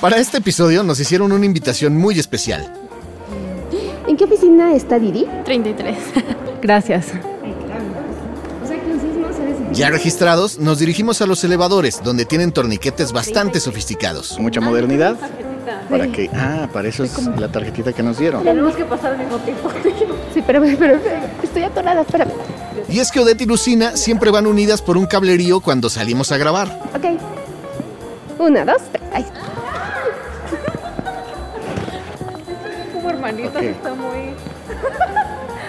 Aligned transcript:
Para 0.00 0.18
este 0.18 0.38
episodio 0.38 0.82
nos 0.82 1.00
hicieron 1.00 1.32
una 1.32 1.46
invitación 1.46 1.96
muy 1.96 2.18
especial. 2.18 2.72
¿En 4.06 4.16
qué 4.16 4.24
oficina 4.24 4.74
está 4.74 4.98
Didi? 4.98 5.26
33. 5.44 5.96
Gracias. 6.62 7.12
Ya 9.72 9.90
registrados, 9.90 10.58
nos 10.58 10.78
dirigimos 10.78 11.20
a 11.20 11.26
los 11.26 11.44
elevadores, 11.44 12.00
donde 12.02 12.24
tienen 12.24 12.52
torniquetes 12.52 13.12
bastante 13.12 13.60
sofisticados. 13.60 14.38
Mucha 14.38 14.60
modernidad. 14.60 15.16
Para 15.90 16.06
que. 16.08 16.30
Ah, 16.32 16.68
para 16.72 16.88
eso 16.88 17.04
es 17.04 17.26
la 17.38 17.48
tarjetita 17.48 17.92
que 17.92 18.02
nos 18.02 18.18
dieron. 18.18 18.42
Tenemos 18.44 18.74
que 18.74 18.84
pasar 18.84 19.12
al 19.12 19.18
mismo 19.18 19.38
tiempo. 19.38 19.70
Sí, 20.34 20.42
pero, 20.46 20.60
pero 20.78 20.98
estoy 21.42 21.62
atorada, 21.62 22.02
espérame. 22.02 22.30
Y 22.88 23.00
es 23.00 23.10
que 23.10 23.20
Odette 23.20 23.42
y 23.42 23.46
Lucina 23.46 23.96
siempre 23.96 24.30
van 24.30 24.46
unidas 24.46 24.80
por 24.80 24.96
un 24.96 25.06
cablerío 25.06 25.60
cuando 25.60 25.90
salimos 25.90 26.30
a 26.32 26.38
grabar. 26.38 26.68
Ok. 26.94 27.20
Una, 28.38 28.64
dos, 28.64 28.76
tres. 28.92 29.02
Ahí. 29.12 29.24
Como 32.94 33.10
hermanitas, 33.10 33.56
Ok. 33.56 33.62
está 33.62 33.94
muy... 33.94 34.34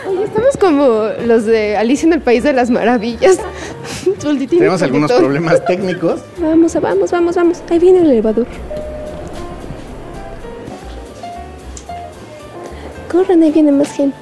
Oye, 0.07 0.23
estamos 0.23 0.57
como 0.57 1.09
los 1.25 1.45
de 1.45 1.75
Alicia 1.75 2.07
en 2.07 2.13
el 2.13 2.21
País 2.21 2.43
de 2.43 2.53
las 2.53 2.69
Maravillas. 2.69 3.39
Tenemos 4.49 4.81
algunos 4.81 5.11
problemas 5.11 5.65
técnicos. 5.65 6.21
Vamos, 6.37 6.73
vamos, 6.79 7.11
vamos, 7.11 7.35
vamos. 7.35 7.57
Ahí 7.69 7.79
viene 7.79 7.99
el 7.99 8.11
elevador. 8.11 8.45
Corran, 13.11 13.41
ahí 13.43 13.51
viene 13.51 13.71
más 13.71 13.91
gente. 13.91 14.17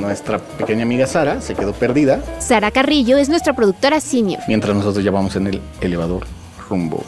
Nuestra 0.00 0.38
pequeña 0.38 0.82
amiga 0.84 1.06
Sara 1.06 1.40
se 1.40 1.54
quedó 1.54 1.72
perdida 1.72 2.20
Sara 2.38 2.70
Carrillo 2.70 3.18
es 3.18 3.28
nuestra 3.28 3.52
productora 3.52 4.00
senior. 4.00 4.40
mientras 4.48 4.74
nosotros 4.76 5.04
ya 5.04 5.10
vamos 5.10 5.34
en 5.36 5.46
el 5.48 5.60
elevador 5.80 6.24
rumbo 6.68 7.02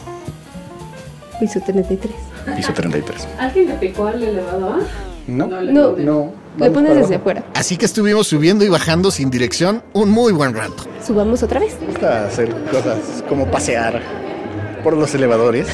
Piso 1.38 1.58
33. 1.64 2.14
piso 2.56 2.72
33. 2.74 3.28
¿Alguien 3.38 3.68
le 3.68 3.74
picó 3.76 4.06
al 4.06 4.22
elevador? 4.22 4.82
¿No? 5.26 5.46
No, 5.46 5.92
No. 5.96 6.32
le 6.58 6.68
vamos 6.68 6.74
pones 6.74 6.96
desde 6.96 7.14
afuera. 7.14 7.44
Así 7.54 7.78
que 7.78 7.86
estuvimos 7.86 8.26
subiendo 8.26 8.62
y 8.64 8.68
bajando 8.68 9.10
sin 9.10 9.30
dirección 9.30 9.82
un 9.94 10.10
muy 10.10 10.32
buen 10.34 10.54
rato. 10.54 10.84
Subamos 11.06 11.42
otra 11.42 11.60
vez. 11.60 11.78
Me 11.80 11.86
gusta 11.86 12.26
hacer 12.26 12.54
cosas 12.70 13.24
como 13.26 13.46
pasear 13.46 14.02
por 14.84 14.94
los 14.94 15.14
elevadores. 15.14 15.68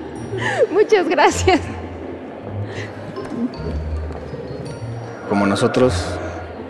Muchas 0.72 1.06
gracias. 1.06 1.60
Como 5.28 5.46
nosotros 5.46 5.92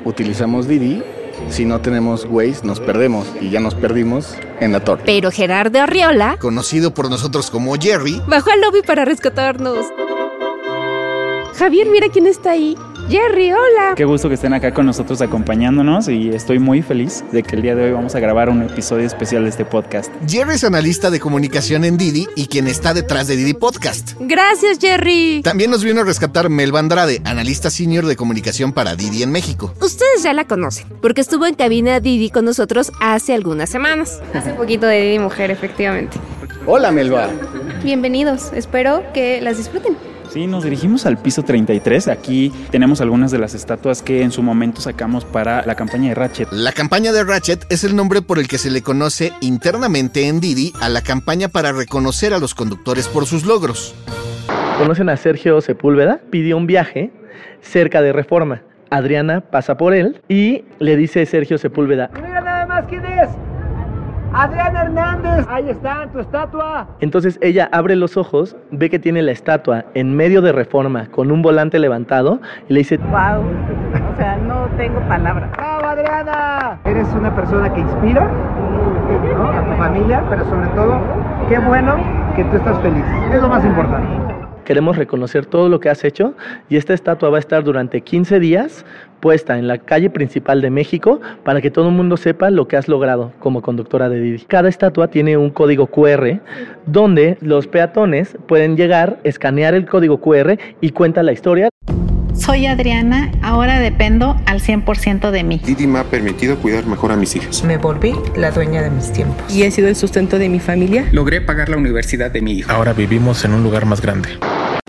utilizamos 0.09 0.67
Didi, 0.67 1.03
si 1.51 1.65
no 1.65 1.81
tenemos 1.81 2.27
Waze 2.29 2.65
nos 2.65 2.81
perdemos 2.81 3.27
y 3.41 3.51
ya 3.51 3.61
nos 3.61 3.75
perdimos 3.75 4.35
en 4.61 4.73
la 4.73 4.81
torre. 4.81 5.03
Pero 5.07 5.31
Gerardo 5.31 5.81
Arriola 5.81 6.37
Conocido 6.39 6.93
por 6.93 7.09
nosotros 7.11 7.51
como 7.51 7.75
Jerry, 7.75 8.21
bajó 8.27 8.51
al 8.51 8.61
lobby 8.61 8.83
para 8.83 9.05
rescatarnos. 9.05 9.87
Javier, 11.57 11.89
mira 11.89 12.09
quién 12.09 12.27
está 12.27 12.53
ahí. 12.53 12.77
Jerry, 13.09 13.53
hola. 13.53 13.95
Qué 13.97 14.05
gusto 14.05 14.29
que 14.29 14.35
estén 14.35 14.53
acá 14.53 14.75
con 14.75 14.85
nosotros 14.85 15.23
acompañándonos 15.23 16.09
y 16.09 16.29
estoy 16.29 16.59
muy 16.59 16.83
feliz 16.83 17.25
de 17.33 17.43
que 17.43 17.57
el 17.57 17.63
día 17.63 17.75
de 17.75 17.85
hoy 17.85 17.93
vamos 17.93 18.15
a 18.15 18.21
grabar 18.21 18.51
un 18.51 18.63
episodio 18.63 19.07
especial 19.07 19.45
de 19.45 19.49
este 19.49 19.65
podcast. 19.65 20.13
Jerry 20.29 20.57
es 20.57 20.65
analista 20.65 21.11
de 21.11 21.19
comunicación 21.19 21.85
en 21.85 21.97
Didi 21.97 22.27
y 22.37 22.49
quien 22.49 22.67
está 22.67 22.93
detrás 22.93 23.27
de 23.27 23.37
Didi 23.37 23.55
Podcast. 23.55 24.13
Gracias, 24.21 24.79
Jerry. 24.79 25.41
También 25.43 25.71
nos 25.71 25.85
vino 25.85 26.03
a 26.03 26.05
rescatar 26.05 26.51
Melba 26.51 26.81
Andrade, 26.81 27.23
analista 27.25 27.71
senior 27.71 28.05
de 28.05 28.15
comunicación 28.15 28.75
para 28.75 28.95
Didi 28.95 29.23
en 29.23 29.33
México. 29.33 29.73
Ustedes 29.81 30.23
ya 30.23 30.35
la 30.35 30.47
conocen, 30.47 30.87
porque 31.01 31.23
estuvo 31.23 31.47
en 31.47 31.55
cabina 31.55 32.01
Didi 32.01 32.29
con 32.29 32.45
nosotros 32.45 32.93
hace 33.01 33.33
algunas 33.33 33.71
semanas. 33.71 34.21
Hace 34.35 34.53
poquito 34.53 34.85
de 34.85 35.01
Didi 35.01 35.19
Mujer, 35.19 35.51
efectivamente. 35.51 36.19
Hola 36.67 36.91
Melba. 36.91 37.31
Bienvenidos, 37.83 38.53
espero 38.53 39.03
que 39.15 39.41
las 39.41 39.57
disfruten. 39.57 39.97
Sí, 40.31 40.47
nos 40.47 40.65
dirigimos 40.65 41.07
al 41.07 41.17
piso 41.17 41.43
33. 41.43 42.09
Aquí 42.09 42.53
tenemos 42.71 43.01
algunas 43.01 43.31
de 43.31 43.39
las 43.39 43.55
estatuas 43.55 44.03
que 44.03 44.23
en 44.23 44.31
su 44.31 44.43
momento 44.43 44.81
sacamos 44.81 45.25
para 45.25 45.65
la 45.65 45.75
campaña 45.75 46.11
de 46.11 46.15
Ratchet. 46.15 46.49
La 46.53 46.73
campaña 46.73 47.13
de 47.13 47.25
Ratchet 47.25 47.65
es 47.71 47.83
el 47.85 47.97
nombre 47.97 48.21
por 48.21 48.39
el 48.39 48.47
que 48.47 48.59
se 48.59 48.71
le 48.71 48.83
conoce 48.83 49.33
internamente 49.41 50.29
en 50.29 50.41
Didi 50.41 50.73
a 50.81 50.89
la 50.89 51.01
campaña 51.01 51.49
para 51.49 51.73
reconocer 51.73 52.35
a 52.35 52.39
los 52.39 52.55
conductores 52.55 53.09
por 53.09 53.27
sus 53.27 53.45
logros. 53.45 53.95
¿Conocen 54.79 55.09
a 55.09 55.17
Sergio 55.17 55.61
Sepúlveda? 55.61 56.21
Pidió 56.31 56.57
un 56.57 56.67
viaje 56.67 57.11
cerca 57.63 58.03
de 58.03 58.13
Reforma. 58.13 58.63
Adriana 58.91 59.41
pasa 59.41 59.77
por 59.77 59.95
él 59.95 60.21
y 60.29 60.65
le 60.79 60.97
dice 60.97 61.25
Sergio 61.27 61.59
Sepúlveda, 61.59 62.11
Mira 62.15 62.41
nada 62.41 62.67
más 62.67 62.85
quién 62.87 63.05
es. 63.05 63.29
Adrián 64.33 64.77
Hernández. 64.77 65.47
Ahí 65.49 65.69
está, 65.71 66.07
tu 66.13 66.21
estatua. 66.21 66.87
entonces 67.01 67.39
ella 67.43 67.69
abre 67.73 67.97
los 67.97 68.17
ojos, 68.17 68.57
ve 68.71 68.91
que 68.91 68.99
tiene 68.99 69.23
la 69.23 69.33
estatua 69.33 69.87
en 69.95 70.17
medio 70.17 70.43
de 70.43 70.53
Reforma 70.53 71.07
con 71.11 71.31
un 71.31 71.43
volante 71.43 71.79
levantado 71.79 72.41
y 72.69 72.75
le 72.75 72.81
dice, 72.81 72.99
Wow, 72.99 73.43
o 74.13 74.17
sea, 74.17 74.37
no 74.37 74.67
tengo 74.77 75.01
palabras. 75.09 75.51
¡Bravo, 75.53 75.87
Adriana! 75.87 76.79
Eres 76.85 77.09
una 77.15 77.35
persona 77.35 77.73
que 77.73 77.81
inspira 77.81 78.29
¿no? 79.37 79.51
a 79.51 79.65
tu 79.65 79.73
familia, 79.73 80.23
pero 80.29 80.45
sobre 80.45 80.69
todo, 80.69 81.01
qué 81.49 81.59
bueno 81.59 81.97
que 82.37 82.45
tú 82.45 82.57
estás 82.57 82.79
feliz. 82.81 83.05
Es 83.33 83.41
lo 83.41 83.49
más 83.49 83.65
importante. 83.65 84.28
Queremos 84.69 84.99
reconocer 84.99 85.47
todo 85.47 85.71
lo 85.71 85.81
que 85.81 85.89
has 85.89 86.05
hecho 86.05 86.35
y 86.69 86.77
esta 86.77 86.93
estatua 86.93 87.31
va 87.31 87.39
a 87.39 87.41
estar 87.41 87.65
durante 87.65 88.03
15 88.03 88.39
días 88.39 88.85
puesta 89.19 89.59
en 89.59 89.67
la 89.67 89.79
calle 89.79 90.11
principal 90.11 90.61
de 90.61 90.69
México 90.69 91.23
para 91.43 91.63
que 91.63 91.71
todo 91.71 91.89
el 91.89 91.95
mundo 91.95 92.19
sepa 92.19 92.51
lo 92.51 92.69
que 92.69 92.77
has 92.77 92.87
logrado 92.87 93.33
como 93.39 93.63
conductora 93.63 94.11
de 94.11 94.21
Didi. 94.21 94.45
Cada 94.47 94.69
estatua 94.69 95.09
tiene 95.09 95.39
un 95.39 95.49
código 95.49 95.87
QR 95.87 96.41
donde 96.85 97.39
los 97.41 97.67
peatones 97.67 98.37
pueden 98.47 98.77
llegar, 98.77 99.21
escanear 99.25 99.73
el 99.73 99.87
código 99.87 100.21
QR 100.21 100.59
y 100.83 100.91
cuenta 100.91 101.23
la 101.23 101.33
historia. 101.33 101.71
Soy 102.35 102.67
Adriana, 102.67 103.33
ahora 103.43 103.81
dependo 103.81 104.37
al 104.47 104.61
100% 104.61 105.31
de 105.31 105.45
mí. 105.45 105.61
Didi 105.65 105.87
me 105.87 105.99
ha 105.99 106.05
permitido 106.05 106.57
cuidar 106.59 106.87
mejor 106.87 107.11
a 107.11 107.17
mis 107.17 107.35
hijas. 107.35 107.65
Me 107.65 107.79
volví 107.79 108.15
la 108.37 108.51
dueña 108.51 108.83
de 108.83 108.91
mis 108.91 109.13
tiempos. 109.13 109.53
Y 109.53 109.65
he 109.65 109.71
sido 109.71 109.89
el 109.89 109.97
sustento 109.97 110.39
de 110.39 110.49
mi 110.49 110.61
familia. 110.61 111.07
Logré 111.11 111.41
pagar 111.41 111.69
la 111.69 111.79
universidad 111.79 112.31
de 112.31 112.43
mi 112.43 112.53
hija. 112.53 112.73
Ahora 112.73 112.93
vivimos 112.93 113.45
en 113.45 113.55
un 113.55 113.63
lugar 113.65 113.87
más 113.87 114.01
grande. 114.01 114.29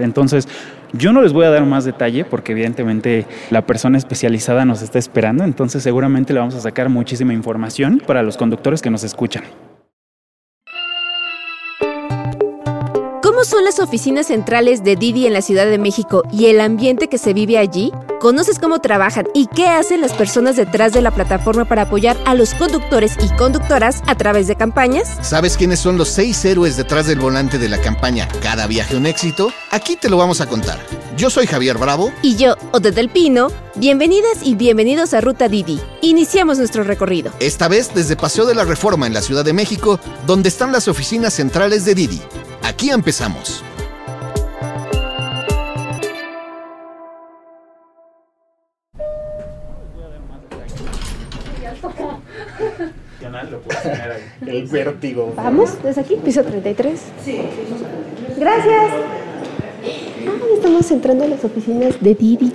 Entonces, 0.04 0.48
yo 0.94 1.14
no 1.14 1.22
les 1.22 1.34
voy 1.34 1.46
a 1.46 1.50
dar 1.50 1.66
más 1.66 1.86
detalle 1.86 2.26
porque 2.26 2.54
evidentemente 2.54 3.26
la 3.52 3.66
persona 3.66 3.98
especializada 3.98 4.66
nos 4.66 4.82
está 4.82 5.00
esperando, 5.00 5.44
entonces 5.44 5.84
seguramente 5.84 6.34
le 6.34 6.40
vamos 6.40 6.56
a 6.56 6.62
sacar 6.62 6.90
muchísima 6.90 7.34
información 7.34 8.02
para 8.06 8.24
los 8.24 8.38
conductores 8.38 8.82
que 8.82 8.90
nos 8.90 9.04
escuchan. 9.04 9.44
¿Cómo 13.40 13.50
son 13.50 13.64
las 13.64 13.80
oficinas 13.80 14.28
centrales 14.28 14.84
de 14.84 14.98
Didi 14.98 15.26
en 15.26 15.32
la 15.32 15.42
Ciudad 15.42 15.66
de 15.66 15.78
México 15.78 16.24
y 16.30 16.48
el 16.48 16.60
ambiente 16.60 17.08
que 17.08 17.18
se 17.18 17.32
vive 17.32 17.58
allí? 17.58 17.94
¿Conoces 18.20 18.60
cómo 18.60 18.80
trabajan 18.80 19.30
y 19.34 19.48
qué 19.48 19.70
hacen 19.70 20.02
las 20.02 20.12
personas 20.12 20.58
detrás 20.58 20.92
de 20.92 21.02
la 21.02 21.12
plataforma 21.12 21.64
para 21.64 21.84
apoyar 21.84 22.18
a 22.26 22.36
los 22.36 22.54
conductores 22.54 23.14
y 23.24 23.34
conductoras 23.38 24.04
a 24.08 24.16
través 24.16 24.48
de 24.48 24.58
campañas? 24.58 25.08
¿Sabes 25.22 25.56
quiénes 25.56 25.80
son 25.80 25.98
los 25.98 26.10
seis 26.10 26.44
héroes 26.44 26.76
detrás 26.76 27.08
del 27.08 27.22
volante 27.22 27.58
de 27.58 27.70
la 27.70 27.80
campaña 27.80 28.28
Cada 28.42 28.68
viaje 28.68 28.98
un 28.98 29.06
éxito? 29.06 29.54
Aquí 29.72 29.96
te 29.96 30.10
lo 30.10 30.18
vamos 30.18 30.42
a 30.42 30.48
contar. 30.48 30.78
Yo 31.16 31.30
soy 31.30 31.48
Javier 31.48 31.78
Bravo. 31.78 32.12
Y 32.22 32.36
yo, 32.36 32.58
Odette 32.74 32.96
del 32.96 33.08
Pino, 33.08 33.48
bienvenidas 33.76 34.40
y 34.44 34.56
bienvenidos 34.56 35.14
a 35.14 35.22
Ruta 35.22 35.48
Didi. 35.48 35.80
Iniciamos 36.02 36.58
nuestro 36.58 36.84
recorrido. 36.84 37.32
Esta 37.40 37.70
vez 37.70 37.92
desde 37.96 38.18
Paseo 38.18 38.46
de 38.46 38.56
la 38.56 38.66
Reforma 38.66 39.08
en 39.08 39.14
la 39.14 39.22
Ciudad 39.22 39.46
de 39.46 39.54
México, 39.54 39.98
donde 40.28 40.50
están 40.50 40.74
las 40.74 40.90
oficinas 40.90 41.34
centrales 41.34 41.86
de 41.86 41.96
Didi. 41.96 42.22
Aquí 42.80 42.92
empezamos. 42.92 43.62
El 54.48 54.66
vértigo. 54.68 55.34
Vamos, 55.36 55.84
desde 55.84 56.00
aquí, 56.00 56.16
piso 56.24 56.42
33. 56.42 57.02
Sí. 57.26 57.42
Gracias. 58.38 58.92
Ah, 60.26 60.32
estamos 60.56 60.90
entrando 60.90 61.26
a 61.26 61.28
las 61.28 61.44
oficinas 61.44 62.00
de 62.00 62.16
Didi. 62.16 62.54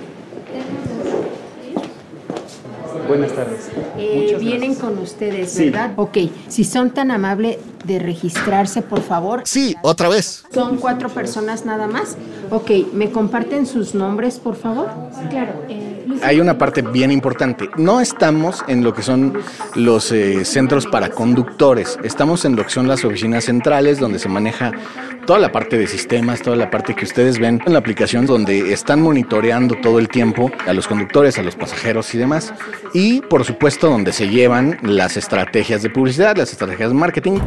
Buenas 3.07 3.33
tardes. 3.33 3.69
Eh, 3.97 4.35
vienen 4.39 4.75
con 4.75 4.97
ustedes, 4.97 5.51
Sí. 5.51 5.65
¿verdad? 5.65 5.91
Ok, 5.95 6.17
si 6.47 6.63
son 6.63 6.91
tan 6.91 7.11
amables 7.11 7.57
de 7.83 7.99
registrarse, 7.99 8.81
por 8.81 9.01
favor. 9.01 9.41
Sí, 9.45 9.75
otra 9.83 10.09
vez. 10.09 10.43
Son 10.53 10.77
cuatro 10.77 11.09
personas 11.09 11.65
nada 11.65 11.87
más. 11.87 12.17
Ok, 12.49 12.71
¿me 12.93 13.11
comparten 13.11 13.65
sus 13.67 13.93
nombres, 13.93 14.39
por 14.39 14.55
favor? 14.55 14.89
Claro. 15.29 15.53
Hay 16.23 16.39
una 16.39 16.57
parte 16.57 16.81
bien 16.81 17.11
importante. 17.11 17.69
No 17.77 18.01
estamos 18.01 18.63
en 18.67 18.83
lo 18.83 18.93
que 18.93 19.01
son 19.01 19.37
los 19.75 20.11
eh, 20.11 20.45
centros 20.45 20.85
para 20.85 21.09
conductores. 21.09 21.97
Estamos 22.03 22.45
en 22.45 22.55
lo 22.55 22.63
que 22.63 22.69
son 22.69 22.87
las 22.87 23.03
oficinas 23.05 23.45
centrales 23.45 23.99
donde 23.99 24.19
se 24.19 24.29
maneja 24.29 24.71
toda 25.25 25.39
la 25.39 25.51
parte 25.51 25.77
de 25.77 25.87
sistemas, 25.87 26.41
toda 26.41 26.55
la 26.55 26.69
parte 26.69 26.95
que 26.95 27.05
ustedes 27.05 27.39
ven 27.39 27.61
en 27.65 27.73
la 27.73 27.79
aplicación 27.79 28.25
donde 28.25 28.73
están 28.73 29.01
monitoreando 29.01 29.75
todo 29.81 29.99
el 29.99 30.07
tiempo 30.07 30.51
a 30.67 30.73
los 30.73 30.87
conductores, 30.87 31.37
a 31.37 31.43
los 31.43 31.55
pasajeros 31.55 32.13
y 32.13 32.17
demás. 32.17 32.53
Y 32.93 33.21
por 33.21 33.43
supuesto 33.43 33.89
donde 33.89 34.13
se 34.13 34.29
llevan 34.29 34.77
las 34.83 35.17
estrategias 35.17 35.81
de 35.81 35.89
publicidad, 35.89 36.37
las 36.37 36.51
estrategias 36.51 36.89
de 36.89 36.95
marketing. 36.95 37.39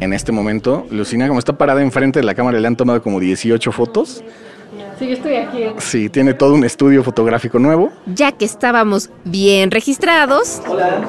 en 0.00 0.12
este 0.12 0.32
momento. 0.32 0.86
Lucina, 0.90 1.28
como 1.28 1.38
está 1.38 1.56
parada 1.56 1.80
enfrente 1.80 2.18
de 2.18 2.24
la 2.26 2.34
cámara, 2.34 2.58
le 2.58 2.66
han 2.66 2.76
tomado 2.76 3.00
como 3.00 3.20
18 3.20 3.72
fotos. 3.72 4.22
Sí, 4.98 5.08
yo 5.08 5.14
estoy 5.14 5.34
aquí. 5.36 5.64
Sí, 5.78 6.08
tiene 6.08 6.34
todo 6.34 6.54
un 6.54 6.64
estudio 6.64 7.02
fotográfico 7.02 7.58
nuevo. 7.58 7.90
Ya 8.06 8.32
que 8.32 8.44
estábamos 8.44 9.10
bien 9.24 9.70
registrados. 9.70 10.60
Hola. 10.68 11.00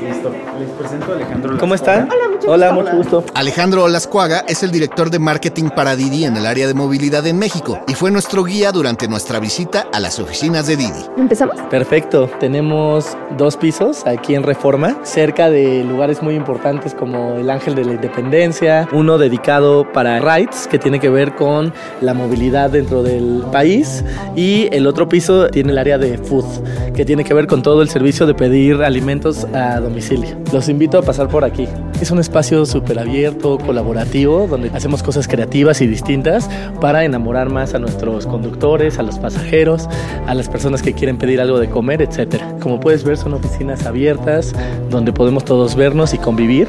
Listo. 0.00 0.32
Les 0.58 0.70
presento 0.70 1.12
a 1.12 1.16
Alejandro. 1.16 1.58
¿Cómo 1.58 1.74
están? 1.74 2.08
Hola, 2.10 2.37
Hola, 2.50 2.72
mucho 2.72 2.96
gusto. 2.96 3.24
Alejandro 3.34 3.84
Olascuaga 3.84 4.42
es 4.48 4.62
el 4.62 4.70
director 4.70 5.10
de 5.10 5.18
marketing 5.18 5.68
para 5.68 5.96
Didi 5.96 6.24
en 6.24 6.34
el 6.34 6.46
área 6.46 6.66
de 6.66 6.72
movilidad 6.72 7.26
en 7.26 7.38
México 7.38 7.78
y 7.86 7.92
fue 7.92 8.10
nuestro 8.10 8.42
guía 8.42 8.72
durante 8.72 9.06
nuestra 9.06 9.38
visita 9.38 9.86
a 9.92 10.00
las 10.00 10.18
oficinas 10.18 10.66
de 10.66 10.78
Didi. 10.78 11.04
¿Empezamos? 11.18 11.56
Perfecto. 11.68 12.30
Tenemos 12.40 13.18
dos 13.36 13.58
pisos 13.58 14.06
aquí 14.06 14.34
en 14.34 14.44
Reforma, 14.44 14.98
cerca 15.02 15.50
de 15.50 15.84
lugares 15.84 16.22
muy 16.22 16.36
importantes 16.36 16.94
como 16.94 17.34
el 17.34 17.50
Ángel 17.50 17.74
de 17.74 17.84
la 17.84 17.92
Independencia, 17.92 18.88
uno 18.92 19.18
dedicado 19.18 19.86
para 19.92 20.18
rides, 20.18 20.66
que 20.68 20.78
tiene 20.78 21.00
que 21.00 21.10
ver 21.10 21.34
con 21.34 21.74
la 22.00 22.14
movilidad 22.14 22.70
dentro 22.70 23.02
del 23.02 23.44
país, 23.52 24.02
y 24.36 24.74
el 24.74 24.86
otro 24.86 25.06
piso 25.06 25.50
tiene 25.50 25.72
el 25.72 25.76
área 25.76 25.98
de 25.98 26.16
food, 26.16 26.46
que 26.94 27.04
tiene 27.04 27.24
que 27.24 27.34
ver 27.34 27.46
con 27.46 27.60
todo 27.60 27.82
el 27.82 27.90
servicio 27.90 28.24
de 28.24 28.32
pedir 28.32 28.82
alimentos 28.82 29.46
a 29.52 29.80
domicilio. 29.80 30.34
Los 30.50 30.70
invito 30.70 30.96
a 30.96 31.02
pasar 31.02 31.28
por 31.28 31.44
aquí. 31.44 31.68
Es 32.00 32.10
un 32.10 32.20
espacio 32.20 32.37
súper 32.42 32.98
abierto, 32.98 33.58
colaborativo, 33.58 34.46
donde 34.46 34.70
hacemos 34.70 35.02
cosas 35.02 35.26
creativas 35.26 35.80
y 35.80 35.86
distintas 35.86 36.48
para 36.80 37.04
enamorar 37.04 37.50
más 37.50 37.74
a 37.74 37.78
nuestros 37.78 38.26
conductores, 38.26 38.98
a 38.98 39.02
los 39.02 39.18
pasajeros, 39.18 39.88
a 40.26 40.34
las 40.34 40.48
personas 40.48 40.82
que 40.82 40.92
quieren 40.92 41.18
pedir 41.18 41.40
algo 41.40 41.58
de 41.58 41.68
comer, 41.68 42.00
etc. 42.00 42.40
Como 42.60 42.80
puedes 42.80 43.04
ver, 43.04 43.16
son 43.16 43.34
oficinas 43.34 43.86
abiertas 43.86 44.54
donde 44.90 45.12
podemos 45.12 45.44
todos 45.44 45.74
vernos 45.74 46.14
y 46.14 46.18
convivir. 46.18 46.68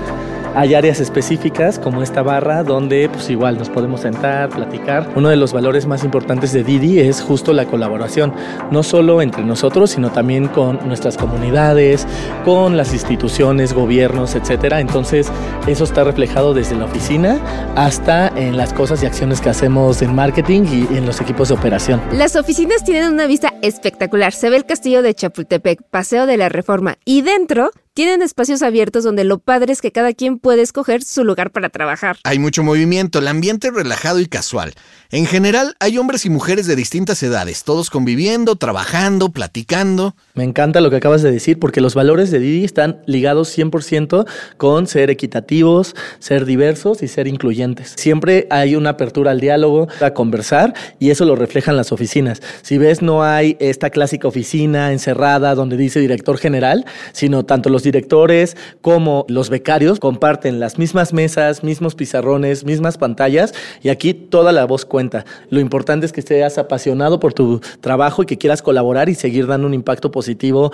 Hay 0.60 0.76
áreas 0.76 1.00
específicas 1.00 1.80
como 1.80 2.04
esta 2.04 2.22
barra 2.22 2.64
donde 2.64 3.08
pues 3.08 3.30
igual 3.30 3.58
nos 3.58 3.70
podemos 3.70 4.02
sentar, 4.02 4.50
platicar. 4.50 5.10
Uno 5.16 5.30
de 5.30 5.38
los 5.38 5.54
valores 5.54 5.86
más 5.86 6.04
importantes 6.04 6.52
de 6.52 6.66
Didi 6.66 7.00
es 7.00 7.22
justo 7.22 7.54
la 7.54 7.64
colaboración, 7.64 8.34
no 8.70 8.84
solo 8.84 9.22
entre 9.22 9.46
nosotros, 9.46 9.92
sino 9.92 10.12
también 10.12 10.50
con 10.50 10.86
nuestras 10.86 11.16
comunidades, 11.16 12.06
con 12.44 12.76
las 12.76 12.92
instituciones, 12.92 13.72
gobiernos, 13.72 14.36
etcétera. 14.36 14.82
Entonces, 14.82 15.32
eso 15.66 15.86
está 15.86 16.04
reflejado 16.04 16.54
desde 16.54 16.76
la 16.76 16.84
oficina 16.84 17.40
hasta 17.78 18.28
en 18.28 18.58
las 18.58 18.74
cosas 18.74 19.02
y 19.02 19.06
acciones 19.06 19.40
que 19.40 19.48
hacemos 19.48 20.02
en 20.02 20.14
marketing 20.14 20.64
y 20.66 20.98
en 20.98 21.06
los 21.06 21.22
equipos 21.22 21.48
de 21.48 21.56
operación. 21.56 22.02
Las 22.12 22.36
oficinas 22.36 22.84
tienen 22.84 23.14
una 23.14 23.28
vista 23.28 23.54
espectacular. 23.62 24.34
Se 24.34 24.50
ve 24.50 24.58
el 24.58 24.66
castillo 24.66 25.04
de 25.04 25.14
Chapultepec, 25.14 25.84
Paseo 25.84 26.26
de 26.26 26.36
la 26.36 26.50
Reforma 26.50 26.98
y 27.06 27.22
dentro 27.22 27.72
tienen 27.94 28.22
espacios 28.22 28.62
abiertos 28.62 29.04
donde 29.04 29.24
lo 29.24 29.40
padre 29.40 29.74
es 29.74 29.82
que 29.82 29.92
cada 29.92 30.14
quien 30.14 30.40
puede 30.40 30.62
escoger 30.62 31.04
su 31.04 31.24
lugar 31.24 31.52
para 31.52 31.70
trabajar. 31.70 32.18
Hay 32.24 32.40
mucho 32.40 32.64
movimiento, 32.64 33.20
el 33.20 33.28
ambiente 33.28 33.68
es 33.68 33.74
relajado 33.74 34.20
y 34.20 34.28
casual. 34.28 34.74
En 35.12 35.26
general, 35.26 35.76
hay 35.80 35.98
hombres 35.98 36.26
y 36.26 36.30
mujeres 36.30 36.68
de 36.68 36.76
distintas 36.76 37.22
edades, 37.24 37.64
todos 37.64 37.90
conviviendo, 37.90 38.56
trabajando, 38.56 39.30
platicando. 39.30 40.16
Me 40.40 40.46
encanta 40.46 40.80
lo 40.80 40.90
que 40.90 40.96
acabas 40.96 41.22
de 41.22 41.34
decir 41.34 41.60
porque 41.60 41.82
los 41.82 41.96
valores 41.96 42.32
de 42.32 42.40
Didi 42.40 42.64
están 42.64 43.02
ligados 43.06 43.58
100% 43.58 44.26
con 44.56 44.88
ser 44.88 45.10
equitativos, 45.10 45.98
ser 46.20 46.46
diversos 46.46 47.04
y 47.04 47.10
ser 47.10 47.28
incluyentes. 47.28 47.96
Siempre 47.98 48.48
hay 48.50 48.78
una 48.78 48.92
apertura 48.92 49.32
al 49.32 49.42
diálogo, 49.42 49.90
a 50.00 50.12
conversar 50.12 50.74
y 50.98 51.10
eso 51.10 51.26
lo 51.26 51.36
reflejan 51.36 51.76
las 51.76 51.92
oficinas. 51.92 52.42
Si 52.62 52.78
ves, 52.78 53.02
no 53.02 53.22
hay 53.22 53.58
esta 53.60 53.90
clásica 53.90 54.30
oficina 54.30 54.94
encerrada 54.94 55.56
donde 55.56 55.76
dice 55.76 56.00
director 56.00 56.38
general, 56.38 56.86
sino 57.12 57.44
tanto 57.44 57.68
los 57.68 57.84
directores 57.84 58.56
como 58.80 59.26
los 59.28 59.50
becarios 59.50 60.00
comparten 60.00 60.62
las 60.62 60.80
mismas 60.80 61.12
mesas, 61.12 61.66
mismos 61.66 61.96
pizarrones, 61.96 62.64
mismas 62.64 62.98
pantallas 62.98 63.54
y 63.82 63.90
aquí 63.90 64.14
toda 64.14 64.54
la 64.54 64.64
voz 64.64 64.86
cuenta. 64.86 65.26
Lo 65.50 65.60
importante 65.60 66.06
es 66.06 66.14
que 66.14 66.22
seas 66.22 66.58
apasionado 66.58 67.20
por 67.20 67.34
tu 67.34 67.60
trabajo 67.82 68.24
y 68.24 68.26
que 68.26 68.38
quieras 68.38 68.62
colaborar 68.62 69.10
y 69.10 69.16
seguir 69.16 69.46
dando 69.46 69.68
un 69.68 69.74
impacto 69.74 70.12
positivo 70.12 70.29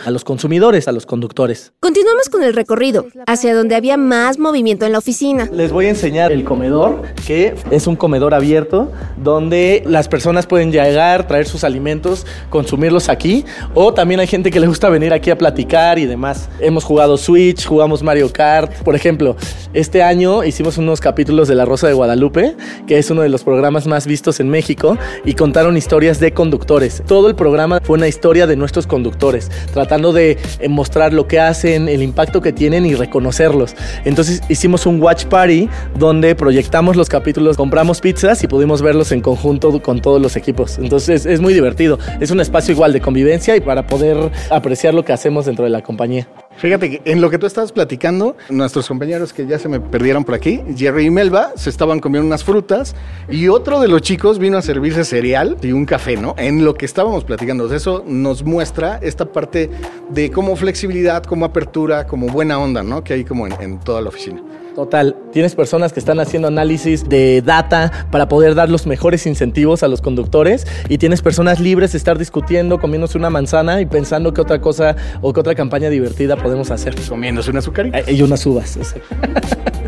a 0.05 0.11
los 0.11 0.23
consumidores, 0.23 0.87
a 0.87 0.91
los 0.91 1.05
conductores. 1.05 1.73
Continuamos 1.79 2.29
con 2.29 2.43
el 2.43 2.53
recorrido, 2.53 3.05
hacia 3.27 3.55
donde 3.55 3.75
había 3.75 3.97
más 3.97 4.37
movimiento 4.37 4.85
en 4.85 4.91
la 4.91 4.97
oficina. 4.97 5.49
Les 5.51 5.71
voy 5.71 5.85
a 5.85 5.89
enseñar 5.89 6.31
el 6.31 6.43
comedor, 6.43 7.01
que 7.25 7.55
es 7.71 7.87
un 7.87 7.95
comedor 7.95 8.33
abierto 8.33 8.91
donde 9.17 9.83
las 9.85 10.07
personas 10.07 10.45
pueden 10.45 10.71
llegar, 10.71 11.27
traer 11.27 11.47
sus 11.47 11.63
alimentos, 11.63 12.25
consumirlos 12.49 13.09
aquí, 13.09 13.45
o 13.73 13.93
también 13.93 14.19
hay 14.19 14.27
gente 14.27 14.51
que 14.51 14.59
le 14.59 14.67
gusta 14.67 14.89
venir 14.89 15.13
aquí 15.13 15.29
a 15.29 15.37
platicar 15.37 15.99
y 15.99 16.05
demás. 16.05 16.49
Hemos 16.59 16.83
jugado 16.83 17.17
Switch, 17.17 17.65
jugamos 17.65 18.03
Mario 18.03 18.31
Kart. 18.31 18.71
Por 18.83 18.95
ejemplo, 18.95 19.35
este 19.73 20.03
año 20.03 20.43
hicimos 20.43 20.77
unos 20.77 20.99
capítulos 20.99 21.47
de 21.47 21.55
La 21.55 21.65
Rosa 21.65 21.87
de 21.87 21.93
Guadalupe, 21.93 22.55
que 22.87 22.97
es 22.97 23.09
uno 23.09 23.21
de 23.21 23.29
los 23.29 23.43
programas 23.43 23.87
más 23.87 24.05
vistos 24.05 24.39
en 24.39 24.49
México, 24.49 24.97
y 25.23 25.33
contaron 25.33 25.77
historias 25.77 26.19
de 26.19 26.33
conductores. 26.33 27.03
Todo 27.07 27.29
el 27.29 27.35
programa 27.35 27.79
fue 27.83 27.97
una 27.97 28.07
historia 28.07 28.47
de 28.47 28.55
nuestros 28.55 28.87
conductores, 28.87 29.44
tratando 29.73 30.13
de 30.13 30.37
eh, 30.59 30.69
mostrar 30.69 31.13
lo 31.13 31.27
que 31.27 31.39
hacen, 31.39 31.89
el 31.89 32.01
impacto 32.01 32.41
que 32.41 32.53
tienen 32.53 32.85
y 32.85 32.95
reconocerlos. 32.95 33.75
Entonces 34.05 34.41
hicimos 34.49 34.85
un 34.85 35.01
watch 35.01 35.25
party 35.25 35.69
donde 35.97 36.35
proyectamos 36.35 36.95
los 36.95 37.09
capítulos, 37.09 37.57
compramos 37.57 38.01
pizzas 38.01 38.43
y 38.43 38.47
pudimos 38.47 38.81
verlos 38.81 39.11
en 39.11 39.21
conjunto 39.21 39.81
con 39.81 40.01
todos 40.01 40.21
los 40.21 40.35
equipos. 40.35 40.77
Entonces 40.77 41.25
es 41.25 41.41
muy 41.41 41.53
divertido. 41.53 41.99
Es 42.19 42.31
un 42.31 42.39
espacio 42.39 42.73
igual 42.73 42.93
de 42.93 43.01
convivencia 43.01 43.55
y 43.55 43.61
para 43.61 43.87
poder 43.87 44.31
apreciar 44.49 44.93
lo 44.93 45.03
que 45.03 45.13
hacemos 45.13 45.45
dentro 45.45 45.65
de 45.65 45.71
la 45.71 45.81
compañía. 45.81 46.27
Fíjate 46.57 46.89
que 46.89 47.11
en 47.11 47.21
lo 47.21 47.29
que 47.29 47.37
tú 47.37 47.45
estabas 47.45 47.71
platicando, 47.71 48.37
nuestros 48.49 48.87
compañeros 48.87 49.33
que 49.33 49.45
ya 49.45 49.59
se 49.59 49.67
me 49.67 49.79
perdieron 49.79 50.23
por 50.23 50.35
aquí, 50.35 50.61
Jerry 50.75 51.05
y 51.07 51.09
Melba, 51.09 51.51
se 51.55 51.69
estaban 51.69 51.99
comiendo 51.99 52.25
unas 52.25 52.43
frutas 52.43 52.95
y 53.29 53.49
otro 53.49 53.79
de 53.81 53.89
los 53.89 54.01
chicos 54.01 54.39
vino 54.39 54.57
a 54.57 54.61
servirse 54.61 55.03
cereal 55.03 55.57
y 55.61 55.73
un 55.73 55.85
café, 55.85 56.15
¿no? 56.15 56.33
En 56.37 56.63
lo 56.63 56.73
que 56.73 56.85
estábamos 56.85 57.25
platicando. 57.25 57.73
Eso 57.73 58.03
nos 58.07 58.43
muestra 58.43 58.99
esta 59.01 59.25
parte 59.25 59.69
de 60.09 60.31
como 60.31 60.55
flexibilidad, 60.55 61.23
como 61.23 61.45
apertura, 61.45 62.07
como 62.07 62.27
buena 62.27 62.57
onda, 62.57 62.83
¿no? 62.83 63.03
Que 63.03 63.13
hay 63.13 63.25
como 63.25 63.47
en, 63.47 63.53
en 63.61 63.79
toda 63.79 64.01
la 64.01 64.09
oficina. 64.09 64.41
Total, 64.75 65.15
tienes 65.31 65.55
personas 65.55 65.93
que 65.93 66.01
están 66.01 66.19
haciendo 66.19 66.49
análisis 66.49 67.07
de 67.07 67.41
data 67.41 68.07
para 68.11 68.27
poder 68.27 68.55
dar 68.55 68.69
los 68.69 68.85
mejores 68.85 69.25
incentivos 69.25 69.83
a 69.83 69.87
los 69.87 70.01
conductores 70.01 70.67
y 70.89 70.97
tienes 70.97 71.21
personas 71.21 71.61
libres 71.61 71.93
de 71.93 71.97
estar 71.97 72.17
discutiendo, 72.17 72.77
comiéndose 72.77 73.17
una 73.17 73.29
manzana 73.29 73.79
y 73.79 73.85
pensando 73.85 74.33
qué 74.33 74.41
otra 74.41 74.59
cosa 74.59 74.97
o 75.21 75.31
qué 75.31 75.39
otra 75.39 75.55
campaña 75.55 75.89
divertida 75.89 76.35
podemos 76.35 76.71
hacer. 76.71 76.93
Comiéndose 77.07 77.51
una 77.51 77.59
azucarita. 77.59 78.11
Y 78.11 78.21
unas 78.21 78.45
uvas. 78.45 78.77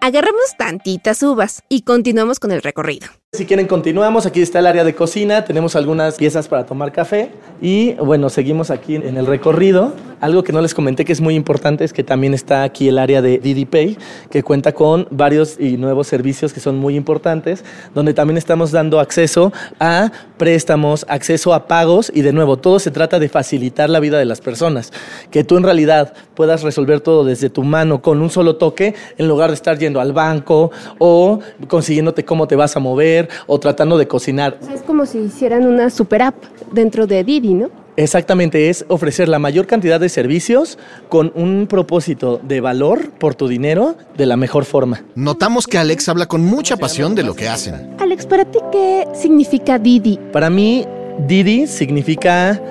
Agarramos 0.00 0.56
tantitas 0.56 1.22
uvas 1.24 1.64
y 1.68 1.82
continuamos 1.82 2.38
con 2.38 2.52
el 2.52 2.62
recorrido. 2.62 3.08
Si 3.32 3.44
quieren 3.44 3.66
continuamos, 3.66 4.24
aquí 4.24 4.40
está 4.40 4.60
el 4.60 4.66
área 4.66 4.84
de 4.84 4.94
cocina, 4.94 5.44
tenemos 5.44 5.76
algunas 5.76 6.14
piezas 6.14 6.48
para 6.48 6.64
tomar 6.64 6.92
café. 6.92 7.30
Y 7.60 7.92
bueno, 7.94 8.30
seguimos 8.30 8.70
aquí 8.70 8.94
en 8.94 9.18
el 9.18 9.26
recorrido. 9.26 9.92
Algo 10.20 10.42
que 10.42 10.52
no 10.52 10.62
les 10.62 10.74
comenté 10.74 11.04
que 11.04 11.12
es 11.12 11.20
muy 11.20 11.34
importante 11.34 11.84
es 11.84 11.92
que 11.92 12.02
también 12.02 12.32
está 12.32 12.62
aquí 12.62 12.88
el 12.88 12.98
área 12.98 13.20
de 13.20 13.38
Didi 13.38 13.66
Pay, 13.66 13.98
que 14.30 14.42
cuenta 14.42 14.72
con 14.72 15.06
varios 15.10 15.60
y 15.60 15.76
nuevos 15.76 16.06
servicios 16.06 16.54
que 16.54 16.60
son 16.60 16.78
muy 16.78 16.96
importantes, 16.96 17.64
donde 17.94 18.14
también 18.14 18.38
estamos 18.38 18.72
dando 18.72 18.98
acceso 18.98 19.52
a 19.78 20.10
préstamos, 20.38 21.04
acceso 21.08 21.52
a 21.52 21.68
pagos. 21.68 22.10
Y 22.14 22.22
de 22.22 22.32
nuevo, 22.32 22.56
todo 22.56 22.78
se 22.78 22.90
trata 22.90 23.18
de 23.18 23.28
facilitar 23.28 23.90
la 23.90 24.00
vida 24.00 24.18
de 24.18 24.24
las 24.24 24.40
personas, 24.40 24.90
que 25.30 25.44
tú 25.44 25.58
en 25.58 25.64
realidad 25.64 26.14
puedas 26.34 26.62
resolver 26.62 27.00
todo 27.00 27.24
desde 27.24 27.50
tu 27.50 27.62
mano 27.62 28.00
con 28.00 28.22
un 28.22 28.30
solo 28.30 28.56
toque 28.56 28.94
en 29.18 29.28
lugar 29.28 29.50
de 29.50 29.54
estar 29.54 29.78
yendo 29.88 30.00
al 30.00 30.12
banco 30.12 30.70
o 30.98 31.40
consiguiéndote 31.66 32.24
cómo 32.24 32.46
te 32.46 32.56
vas 32.56 32.76
a 32.76 32.80
mover 32.80 33.28
o 33.46 33.58
tratando 33.58 33.98
de 33.98 34.06
cocinar. 34.06 34.58
Es 34.72 34.82
como 34.82 35.06
si 35.06 35.18
hicieran 35.18 35.66
una 35.66 35.90
super 35.90 36.22
app 36.22 36.36
dentro 36.72 37.06
de 37.06 37.24
Didi, 37.24 37.54
¿no? 37.54 37.70
Exactamente, 37.96 38.70
es 38.70 38.84
ofrecer 38.86 39.28
la 39.28 39.40
mayor 39.40 39.66
cantidad 39.66 39.98
de 39.98 40.08
servicios 40.08 40.78
con 41.08 41.32
un 41.34 41.66
propósito 41.68 42.40
de 42.40 42.60
valor 42.60 43.10
por 43.10 43.34
tu 43.34 43.48
dinero 43.48 43.96
de 44.16 44.24
la 44.24 44.36
mejor 44.36 44.66
forma. 44.66 45.02
Notamos 45.16 45.66
que 45.66 45.78
Alex 45.78 46.08
habla 46.08 46.26
con 46.26 46.44
mucha 46.44 46.76
pasión 46.76 47.16
de 47.16 47.24
lo 47.24 47.34
que 47.34 47.48
hacen. 47.48 47.96
Alex, 47.98 48.24
¿para 48.26 48.44
ti 48.44 48.60
qué 48.70 49.08
significa 49.14 49.80
Didi? 49.80 50.16
Para 50.32 50.48
mí, 50.48 50.86
Didi 51.26 51.66
significa 51.66 52.62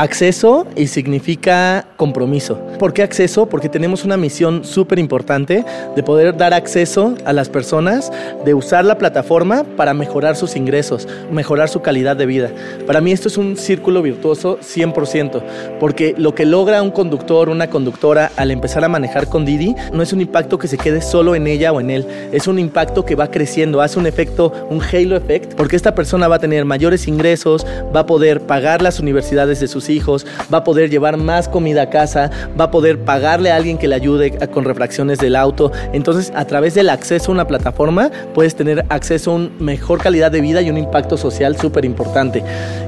acceso 0.00 0.66
y 0.76 0.86
significa 0.86 1.84
compromiso. 1.96 2.58
¿Por 2.78 2.94
qué 2.94 3.02
acceso? 3.02 3.44
Porque 3.44 3.68
tenemos 3.68 4.02
una 4.02 4.16
misión 4.16 4.64
súper 4.64 4.98
importante 4.98 5.62
de 5.94 6.02
poder 6.02 6.38
dar 6.38 6.54
acceso 6.54 7.14
a 7.26 7.34
las 7.34 7.50
personas, 7.50 8.10
de 8.46 8.54
usar 8.54 8.86
la 8.86 8.96
plataforma 8.96 9.64
para 9.76 9.92
mejorar 9.92 10.36
sus 10.36 10.56
ingresos, 10.56 11.06
mejorar 11.30 11.68
su 11.68 11.82
calidad 11.82 12.16
de 12.16 12.24
vida. 12.24 12.50
Para 12.86 13.02
mí 13.02 13.12
esto 13.12 13.28
es 13.28 13.36
un 13.36 13.58
círculo 13.58 14.00
virtuoso 14.00 14.58
100%, 14.60 15.42
porque 15.78 16.14
lo 16.16 16.34
que 16.34 16.46
logra 16.46 16.80
un 16.80 16.92
conductor, 16.92 17.50
una 17.50 17.68
conductora 17.68 18.32
al 18.36 18.50
empezar 18.50 18.82
a 18.84 18.88
manejar 18.88 19.28
con 19.28 19.44
Didi, 19.44 19.74
no 19.92 20.02
es 20.02 20.14
un 20.14 20.22
impacto 20.22 20.58
que 20.58 20.68
se 20.68 20.78
quede 20.78 21.02
solo 21.02 21.34
en 21.34 21.46
ella 21.46 21.72
o 21.72 21.80
en 21.80 21.90
él, 21.90 22.06
es 22.32 22.46
un 22.46 22.58
impacto 22.58 23.04
que 23.04 23.16
va 23.16 23.30
creciendo, 23.30 23.82
hace 23.82 23.98
un 23.98 24.06
efecto, 24.06 24.50
un 24.70 24.80
halo 24.80 25.16
effect, 25.16 25.52
porque 25.56 25.76
esta 25.76 25.94
persona 25.94 26.26
va 26.26 26.36
a 26.36 26.40
tener 26.40 26.64
mayores 26.64 27.06
ingresos, 27.06 27.66
va 27.94 28.00
a 28.00 28.06
poder 28.06 28.40
pagar 28.40 28.80
las 28.80 28.98
universidades 28.98 29.60
de 29.60 29.68
sus 29.68 29.89
hijos, 29.90 30.26
va 30.52 30.58
a 30.58 30.64
poder 30.64 30.90
llevar 30.90 31.16
más 31.16 31.48
comida 31.48 31.82
a 31.82 31.90
casa, 31.90 32.30
va 32.58 32.64
a 32.64 32.70
poder 32.70 33.00
pagarle 33.00 33.50
a 33.50 33.56
alguien 33.56 33.78
que 33.78 33.88
le 33.88 33.94
ayude 33.94 34.32
con 34.48 34.64
refracciones 34.64 35.18
del 35.18 35.36
auto. 35.36 35.72
Entonces, 35.92 36.32
a 36.34 36.44
través 36.46 36.74
del 36.74 36.88
acceso 36.88 37.30
a 37.30 37.34
una 37.34 37.46
plataforma, 37.46 38.10
puedes 38.34 38.54
tener 38.54 38.84
acceso 38.88 39.32
a 39.32 39.34
una 39.34 39.50
mejor 39.58 40.00
calidad 40.02 40.30
de 40.30 40.40
vida 40.40 40.62
y 40.62 40.70
un 40.70 40.78
impacto 40.78 41.16
social 41.16 41.56
súper 41.56 41.84
importante. 41.84 42.42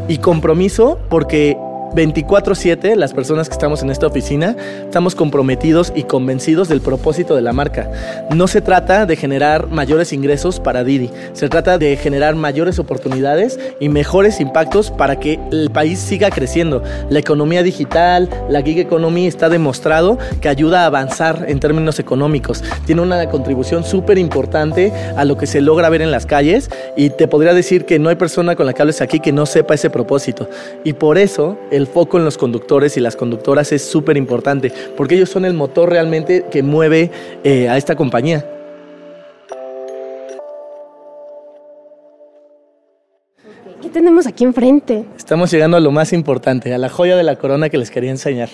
Y 0.08 0.18
compromiso 0.18 0.98
porque 1.08 1.56
24/7, 1.94 2.96
las 2.96 3.12
personas 3.12 3.48
que 3.48 3.52
estamos 3.52 3.82
en 3.82 3.90
esta 3.90 4.06
oficina, 4.06 4.56
estamos 4.84 5.14
comprometidos 5.14 5.92
y 5.94 6.04
convencidos 6.04 6.68
del 6.68 6.80
propósito 6.80 7.34
de 7.34 7.42
la 7.42 7.52
marca. 7.52 7.90
No 8.34 8.48
se 8.48 8.60
trata 8.60 9.06
de 9.06 9.16
generar 9.16 9.68
mayores 9.68 10.12
ingresos 10.12 10.60
para 10.60 10.84
Didi, 10.84 11.10
se 11.32 11.48
trata 11.48 11.78
de 11.78 11.96
generar 11.96 12.34
mayores 12.34 12.78
oportunidades 12.78 13.58
y 13.80 13.88
mejores 13.88 14.40
impactos 14.40 14.90
para 14.90 15.18
que 15.18 15.38
el 15.50 15.70
país 15.70 15.98
siga 15.98 16.30
creciendo. 16.30 16.82
La 17.10 17.18
economía 17.18 17.62
digital, 17.62 18.28
la 18.48 18.62
gig 18.62 18.78
economy 18.78 19.26
está 19.26 19.48
demostrado 19.48 20.18
que 20.40 20.48
ayuda 20.48 20.82
a 20.82 20.86
avanzar 20.86 21.44
en 21.48 21.60
términos 21.60 21.98
económicos. 21.98 22.62
Tiene 22.86 23.02
una 23.02 23.28
contribución 23.28 23.84
súper 23.84 24.18
importante 24.18 24.92
a 25.16 25.24
lo 25.24 25.36
que 25.36 25.46
se 25.46 25.60
logra 25.60 25.88
ver 25.88 26.02
en 26.02 26.10
las 26.10 26.26
calles 26.26 26.70
y 26.96 27.10
te 27.10 27.28
podría 27.28 27.54
decir 27.54 27.84
que 27.84 27.98
no 27.98 28.08
hay 28.08 28.16
persona 28.16 28.56
con 28.56 28.66
la 28.66 28.72
que 28.72 28.82
hables 28.82 29.00
aquí 29.00 29.20
que 29.20 29.32
no 29.32 29.46
sepa 29.46 29.74
ese 29.74 29.90
propósito. 29.90 30.48
Y 30.84 30.94
por 30.94 31.18
eso 31.18 31.58
el 31.70 31.81
el 31.82 31.88
foco 31.88 32.16
en 32.16 32.24
los 32.24 32.38
conductores 32.38 32.96
y 32.96 33.00
las 33.00 33.16
conductoras 33.16 33.72
es 33.72 33.82
súper 33.82 34.16
importante, 34.16 34.72
porque 34.96 35.16
ellos 35.16 35.28
son 35.28 35.44
el 35.44 35.52
motor 35.52 35.90
realmente 35.90 36.46
que 36.50 36.62
mueve 36.62 37.10
eh, 37.42 37.68
a 37.68 37.76
esta 37.76 37.96
compañía. 37.96 38.46
¿Qué 43.82 43.88
tenemos 43.88 44.28
aquí 44.28 44.44
enfrente? 44.44 45.04
Estamos 45.16 45.50
llegando 45.50 45.76
a 45.76 45.80
lo 45.80 45.90
más 45.90 46.12
importante, 46.12 46.72
a 46.72 46.78
la 46.78 46.88
joya 46.88 47.16
de 47.16 47.24
la 47.24 47.36
corona 47.36 47.68
que 47.68 47.78
les 47.78 47.90
quería 47.90 48.10
enseñar. 48.10 48.48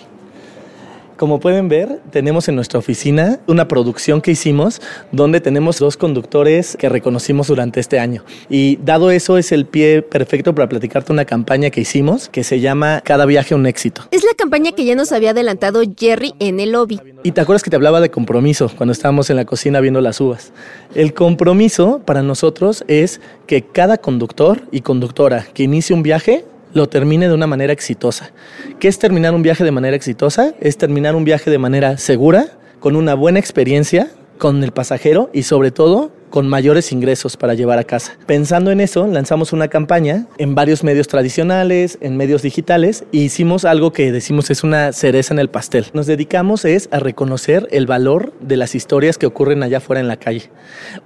Como 1.18 1.40
pueden 1.40 1.68
ver, 1.68 2.00
tenemos 2.12 2.48
en 2.48 2.54
nuestra 2.54 2.78
oficina 2.78 3.40
una 3.48 3.66
producción 3.66 4.20
que 4.20 4.30
hicimos 4.30 4.80
donde 5.10 5.40
tenemos 5.40 5.80
dos 5.80 5.96
conductores 5.96 6.76
que 6.78 6.88
reconocimos 6.88 7.48
durante 7.48 7.80
este 7.80 7.98
año. 7.98 8.22
Y 8.48 8.76
dado 8.84 9.10
eso 9.10 9.36
es 9.36 9.50
el 9.50 9.66
pie 9.66 10.02
perfecto 10.02 10.54
para 10.54 10.68
platicarte 10.68 11.12
una 11.12 11.24
campaña 11.24 11.70
que 11.70 11.80
hicimos 11.80 12.28
que 12.28 12.44
se 12.44 12.60
llama 12.60 13.00
Cada 13.04 13.26
viaje 13.26 13.56
un 13.56 13.66
éxito. 13.66 14.02
Es 14.12 14.22
la 14.22 14.34
campaña 14.36 14.70
que 14.70 14.84
ya 14.84 14.94
nos 14.94 15.10
había 15.10 15.30
adelantado 15.30 15.82
Jerry 15.98 16.34
en 16.38 16.60
el 16.60 16.70
lobby. 16.70 17.00
Y 17.24 17.32
te 17.32 17.40
acuerdas 17.40 17.64
que 17.64 17.70
te 17.70 17.74
hablaba 17.74 18.00
de 18.00 18.12
compromiso 18.12 18.70
cuando 18.76 18.92
estábamos 18.92 19.28
en 19.28 19.34
la 19.34 19.44
cocina 19.44 19.80
viendo 19.80 20.00
las 20.00 20.20
uvas. 20.20 20.52
El 20.94 21.14
compromiso 21.14 22.00
para 22.04 22.22
nosotros 22.22 22.84
es 22.86 23.20
que 23.48 23.62
cada 23.62 23.98
conductor 23.98 24.62
y 24.70 24.82
conductora 24.82 25.48
que 25.52 25.64
inicie 25.64 25.96
un 25.96 26.04
viaje 26.04 26.44
lo 26.74 26.88
termine 26.88 27.28
de 27.28 27.34
una 27.34 27.46
manera 27.46 27.72
exitosa. 27.72 28.30
¿Qué 28.78 28.88
es 28.88 28.98
terminar 28.98 29.34
un 29.34 29.42
viaje 29.42 29.64
de 29.64 29.70
manera 29.70 29.96
exitosa? 29.96 30.54
Es 30.60 30.78
terminar 30.78 31.14
un 31.14 31.24
viaje 31.24 31.50
de 31.50 31.58
manera 31.58 31.98
segura, 31.98 32.46
con 32.80 32.96
una 32.96 33.14
buena 33.14 33.38
experiencia 33.38 34.10
con 34.38 34.62
el 34.62 34.72
pasajero 34.72 35.30
y 35.32 35.42
sobre 35.42 35.70
todo 35.70 36.12
con 36.30 36.46
mayores 36.46 36.92
ingresos 36.92 37.36
para 37.36 37.54
llevar 37.54 37.78
a 37.78 37.84
casa. 37.84 38.16
Pensando 38.26 38.70
en 38.70 38.80
eso, 38.80 39.06
lanzamos 39.06 39.52
una 39.52 39.68
campaña 39.68 40.26
en 40.36 40.54
varios 40.54 40.84
medios 40.84 41.08
tradicionales, 41.08 41.98
en 42.00 42.16
medios 42.16 42.42
digitales, 42.42 43.04
e 43.12 43.18
hicimos 43.18 43.64
algo 43.64 43.92
que 43.92 44.12
decimos 44.12 44.50
es 44.50 44.62
una 44.62 44.92
cereza 44.92 45.34
en 45.34 45.40
el 45.40 45.48
pastel. 45.48 45.86
Nos 45.94 46.06
dedicamos 46.06 46.64
es 46.64 46.88
a 46.92 46.98
reconocer 47.00 47.66
el 47.70 47.86
valor 47.86 48.32
de 48.40 48.56
las 48.56 48.74
historias 48.74 49.18
que 49.18 49.26
ocurren 49.26 49.62
allá 49.62 49.78
afuera 49.78 50.00
en 50.00 50.08
la 50.08 50.18
calle. 50.18 50.50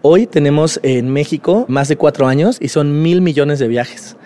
Hoy 0.02 0.26
tenemos 0.26 0.80
en 0.82 1.08
México 1.08 1.64
más 1.68 1.88
de 1.88 1.96
cuatro 1.96 2.26
años 2.26 2.58
y 2.60 2.68
son 2.68 3.02
mil 3.02 3.22
millones 3.22 3.58
de 3.58 3.68
viajes. 3.68 4.16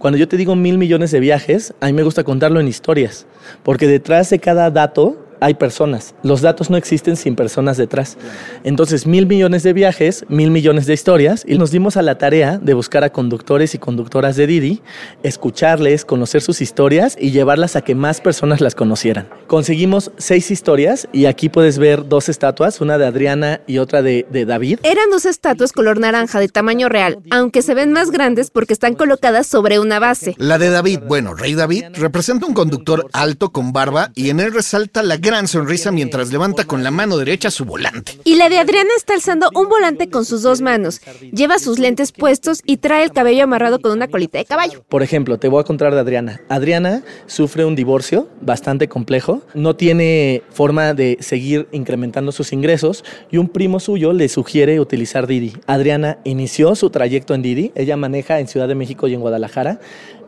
Cuando 0.00 0.16
yo 0.16 0.26
te 0.28 0.38
digo 0.38 0.56
mil 0.56 0.78
millones 0.78 1.10
de 1.10 1.20
viajes, 1.20 1.74
a 1.78 1.84
mí 1.84 1.92
me 1.92 2.02
gusta 2.02 2.24
contarlo 2.24 2.58
en 2.58 2.66
historias, 2.66 3.26
porque 3.62 3.86
detrás 3.86 4.30
de 4.30 4.38
cada 4.38 4.70
dato 4.70 5.18
hay 5.40 5.54
personas. 5.54 6.14
Los 6.22 6.40
datos 6.40 6.70
no 6.70 6.76
existen 6.76 7.16
sin 7.16 7.36
personas 7.36 7.76
detrás. 7.76 8.16
Entonces, 8.64 9.06
mil 9.06 9.26
millones 9.26 9.62
de 9.62 9.72
viajes, 9.72 10.24
mil 10.28 10.50
millones 10.50 10.86
de 10.86 10.94
historias, 10.94 11.44
y 11.46 11.58
nos 11.58 11.70
dimos 11.70 11.96
a 11.96 12.02
la 12.02 12.18
tarea 12.18 12.58
de 12.58 12.74
buscar 12.74 13.04
a 13.04 13.10
conductores 13.10 13.74
y 13.74 13.78
conductoras 13.78 14.36
de 14.36 14.46
Didi, 14.46 14.82
escucharles, 15.22 16.04
conocer 16.04 16.42
sus 16.42 16.60
historias 16.60 17.16
y 17.18 17.30
llevarlas 17.30 17.76
a 17.76 17.82
que 17.82 17.94
más 17.94 18.20
personas 18.20 18.60
las 18.60 18.74
conocieran. 18.74 19.28
Conseguimos 19.46 20.12
seis 20.18 20.50
historias 20.50 21.08
y 21.12 21.26
aquí 21.26 21.48
puedes 21.48 21.78
ver 21.78 22.06
dos 22.08 22.28
estatuas, 22.28 22.80
una 22.80 22.98
de 22.98 23.06
Adriana 23.06 23.60
y 23.66 23.78
otra 23.78 24.02
de, 24.02 24.26
de 24.30 24.44
David. 24.44 24.80
Eran 24.82 25.10
dos 25.10 25.26
estatuas 25.26 25.72
color 25.72 25.98
naranja 25.98 26.40
de 26.40 26.48
tamaño 26.48 26.88
real, 26.88 27.18
aunque 27.30 27.62
se 27.62 27.74
ven 27.74 27.92
más 27.92 28.10
grandes 28.10 28.50
porque 28.50 28.72
están 28.72 28.94
colocadas 28.94 29.46
sobre 29.46 29.78
una 29.78 29.98
base. 29.98 30.34
La 30.38 30.58
de 30.58 30.70
David, 30.70 31.00
bueno, 31.06 31.34
Rey 31.34 31.54
David, 31.54 31.84
representa 31.94 32.46
un 32.46 32.54
conductor 32.54 33.06
alto 33.12 33.50
con 33.50 33.72
barba 33.72 34.10
y 34.14 34.30
en 34.30 34.40
él 34.40 34.52
resalta 34.52 35.02
la 35.02 35.16
gran 35.16 35.29
sonrisa 35.46 35.92
mientras 35.92 36.32
levanta 36.32 36.64
con 36.64 36.82
la 36.82 36.90
mano 36.90 37.16
derecha 37.16 37.50
su 37.50 37.64
volante. 37.64 38.18
Y 38.24 38.34
la 38.34 38.48
de 38.48 38.58
Adriana 38.58 38.90
está 38.96 39.14
alzando 39.14 39.48
un 39.54 39.68
volante 39.68 40.10
con 40.10 40.24
sus 40.24 40.42
dos 40.42 40.60
manos. 40.60 41.00
Lleva 41.32 41.58
sus 41.58 41.78
lentes 41.78 42.12
puestos 42.12 42.60
y 42.66 42.78
trae 42.78 43.04
el 43.04 43.12
cabello 43.12 43.44
amarrado 43.44 43.80
con 43.80 43.92
una 43.92 44.08
colita 44.08 44.38
de 44.38 44.44
caballo. 44.44 44.84
Por 44.88 45.02
ejemplo, 45.02 45.38
te 45.38 45.48
voy 45.48 45.60
a 45.60 45.64
contar 45.64 45.94
de 45.94 46.00
Adriana. 46.00 46.40
Adriana 46.48 47.02
sufre 47.26 47.64
un 47.64 47.76
divorcio 47.76 48.28
bastante 48.40 48.88
complejo, 48.88 49.42
no 49.54 49.76
tiene 49.76 50.42
forma 50.50 50.94
de 50.94 51.16
seguir 51.20 51.68
incrementando 51.72 52.32
sus 52.32 52.52
ingresos 52.52 53.04
y 53.30 53.38
un 53.38 53.48
primo 53.48 53.80
suyo 53.80 54.12
le 54.12 54.28
sugiere 54.28 54.80
utilizar 54.80 55.26
Didi. 55.26 55.52
Adriana 55.66 56.18
inició 56.24 56.74
su 56.74 56.90
trayecto 56.90 57.34
en 57.34 57.42
Didi, 57.42 57.72
ella 57.74 57.96
maneja 57.96 58.40
en 58.40 58.48
Ciudad 58.48 58.68
de 58.68 58.74
México 58.74 59.08
y 59.08 59.14
en 59.14 59.20
Guadalajara 59.20 59.80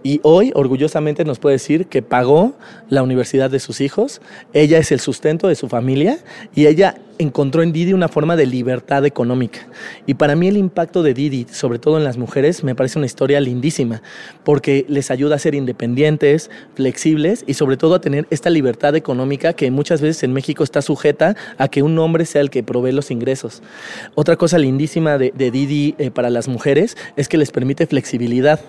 y 0.02 0.21
hoy 0.23 0.52
orgullosamente 0.54 1.25
nos 1.25 1.38
puede 1.38 1.54
decir 1.54 1.87
que 1.87 2.02
pagó 2.02 2.54
la 2.88 3.02
universidad 3.02 3.50
de 3.50 3.61
sus 3.61 3.80
hijos, 3.80 4.21
ella 4.52 4.78
es 4.78 4.92
el 4.92 5.00
sustento 5.00 5.49
de 5.49 5.54
su 5.54 5.68
familia 5.68 6.18
y 6.54 6.66
ella 6.66 6.97
encontró 7.19 7.62
en 7.62 7.73
Didi 7.73 7.92
una 7.92 8.09
forma 8.09 8.37
de 8.37 8.47
libertad 8.47 9.04
económica. 9.04 9.66
Y 10.07 10.14
para 10.14 10.37
mí 10.37 10.49
el 10.49 10.57
impacto 10.57 11.02
de 11.02 11.14
Didi, 11.14 11.47
sobre 11.50 11.78
todo 11.78 11.99
en 11.99 12.04
las 12.04 12.16
mujeres, 12.16 12.64
me 12.64 12.75
parece 12.75 12.99
una 12.99 13.07
historia 13.07 13.40
lindísima, 13.40 14.02
porque 14.45 14.85
les 14.88 15.11
ayuda 15.11 15.37
a 15.37 15.38
ser 15.38 15.54
independientes, 15.54 16.50
flexibles 16.75 17.45
y 17.47 17.54
sobre 17.54 17.76
todo 17.76 17.95
a 17.95 18.00
tener 18.00 18.26
esta 18.31 18.50
libertad 18.50 18.97
económica 18.97 19.52
que 19.52 19.71
muchas 19.71 20.00
veces 20.00 20.23
en 20.23 20.33
México 20.33 20.64
está 20.64 20.83
sujeta 20.83 21.37
a 21.59 21.69
que 21.69 21.83
un 21.83 21.99
hombre 21.99 22.25
sea 22.25 22.40
el 22.40 22.50
que 22.50 22.62
provee 22.62 22.92
los 22.92 23.11
ingresos. 23.11 23.62
Otra 24.14 24.37
cosa 24.37 24.59
lindísima 24.59 25.19
de, 25.19 25.33
Didi 25.33 25.95
eh, 25.99 26.11
para 26.11 26.31
las 26.31 26.49
mujeres 26.49 26.97
es 27.16 27.28
que 27.28 27.38
les 27.38 27.50
permite 27.50 27.87
flexibilidad. 27.87 28.61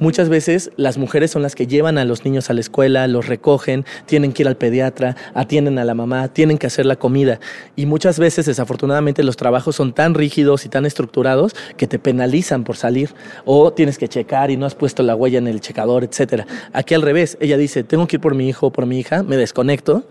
Muchas 0.00 0.28
veces 0.28 0.70
las 0.76 0.98
mujeres 0.98 1.30
son 1.30 1.42
las 1.42 1.54
que 1.54 1.66
llevan 1.66 1.98
a 1.98 2.04
los 2.04 2.24
niños 2.24 2.50
a 2.50 2.54
la 2.54 2.60
escuela, 2.60 3.06
los 3.06 3.26
recogen, 3.26 3.84
tienen 4.06 4.32
que 4.32 4.42
ir 4.42 4.48
al 4.48 4.56
pediatra, 4.56 5.16
atienden 5.34 5.78
a 5.78 5.84
la 5.84 5.94
mamá, 5.94 6.28
tienen 6.28 6.58
que 6.58 6.66
hacer 6.66 6.86
la 6.86 6.96
comida. 6.96 7.40
Y 7.76 7.83
muchas 7.86 8.18
veces, 8.18 8.46
desafortunadamente, 8.46 9.22
los 9.22 9.36
trabajos 9.36 9.76
son 9.76 9.92
tan 9.92 10.14
rígidos 10.14 10.64
y 10.64 10.68
tan 10.68 10.86
estructurados 10.86 11.54
que 11.76 11.86
te 11.86 11.98
penalizan 11.98 12.64
por 12.64 12.76
salir 12.76 13.14
o 13.44 13.72
tienes 13.72 13.98
que 13.98 14.08
checar 14.08 14.50
y 14.50 14.56
no 14.56 14.66
has 14.66 14.74
puesto 14.74 15.02
la 15.02 15.14
huella 15.14 15.38
en 15.38 15.48
el 15.48 15.60
checador, 15.60 16.04
etcétera. 16.04 16.46
Aquí 16.72 16.94
al 16.94 17.02
revés, 17.02 17.36
ella 17.40 17.56
dice, 17.56 17.84
tengo 17.84 18.06
que 18.06 18.16
ir 18.16 18.20
por 18.20 18.34
mi 18.34 18.48
hijo 18.48 18.68
o 18.68 18.72
por 18.72 18.86
mi 18.86 18.98
hija, 18.98 19.22
me 19.22 19.36
desconecto, 19.36 20.06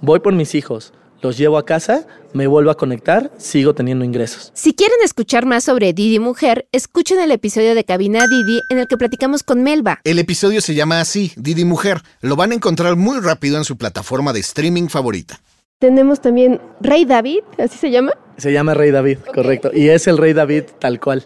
voy 0.00 0.20
por 0.20 0.32
mis 0.34 0.54
hijos, 0.54 0.92
los 1.20 1.36
llevo 1.36 1.58
a 1.58 1.64
casa, 1.64 2.06
me 2.32 2.46
vuelvo 2.46 2.70
a 2.70 2.76
conectar, 2.76 3.32
sigo 3.38 3.74
teniendo 3.74 4.04
ingresos. 4.04 4.52
Si 4.54 4.74
quieren 4.74 4.98
escuchar 5.02 5.46
más 5.46 5.64
sobre 5.64 5.92
Didi 5.92 6.18
Mujer, 6.18 6.68
escuchen 6.72 7.18
el 7.20 7.32
episodio 7.32 7.74
de 7.74 7.84
Cabina 7.84 8.26
Didi 8.26 8.60
en 8.68 8.78
el 8.78 8.86
que 8.86 8.96
platicamos 8.96 9.42
con 9.42 9.62
Melba. 9.62 10.00
El 10.04 10.18
episodio 10.18 10.60
se 10.60 10.74
llama 10.74 11.00
así, 11.00 11.32
Didi 11.36 11.64
Mujer. 11.64 12.02
Lo 12.20 12.36
van 12.36 12.52
a 12.52 12.54
encontrar 12.54 12.96
muy 12.96 13.20
rápido 13.20 13.56
en 13.58 13.64
su 13.64 13.76
plataforma 13.76 14.32
de 14.32 14.40
streaming 14.40 14.88
favorita. 14.88 15.40
Tenemos 15.80 16.20
también 16.20 16.60
Rey 16.80 17.04
David, 17.04 17.38
¿así 17.56 17.78
se 17.78 17.92
llama? 17.92 18.10
Se 18.36 18.52
llama 18.52 18.74
Rey 18.74 18.90
David, 18.90 19.18
correcto. 19.32 19.70
Y 19.72 19.90
es 19.90 20.08
el 20.08 20.18
Rey 20.18 20.32
David 20.32 20.64
tal 20.80 20.98
cual. 20.98 21.24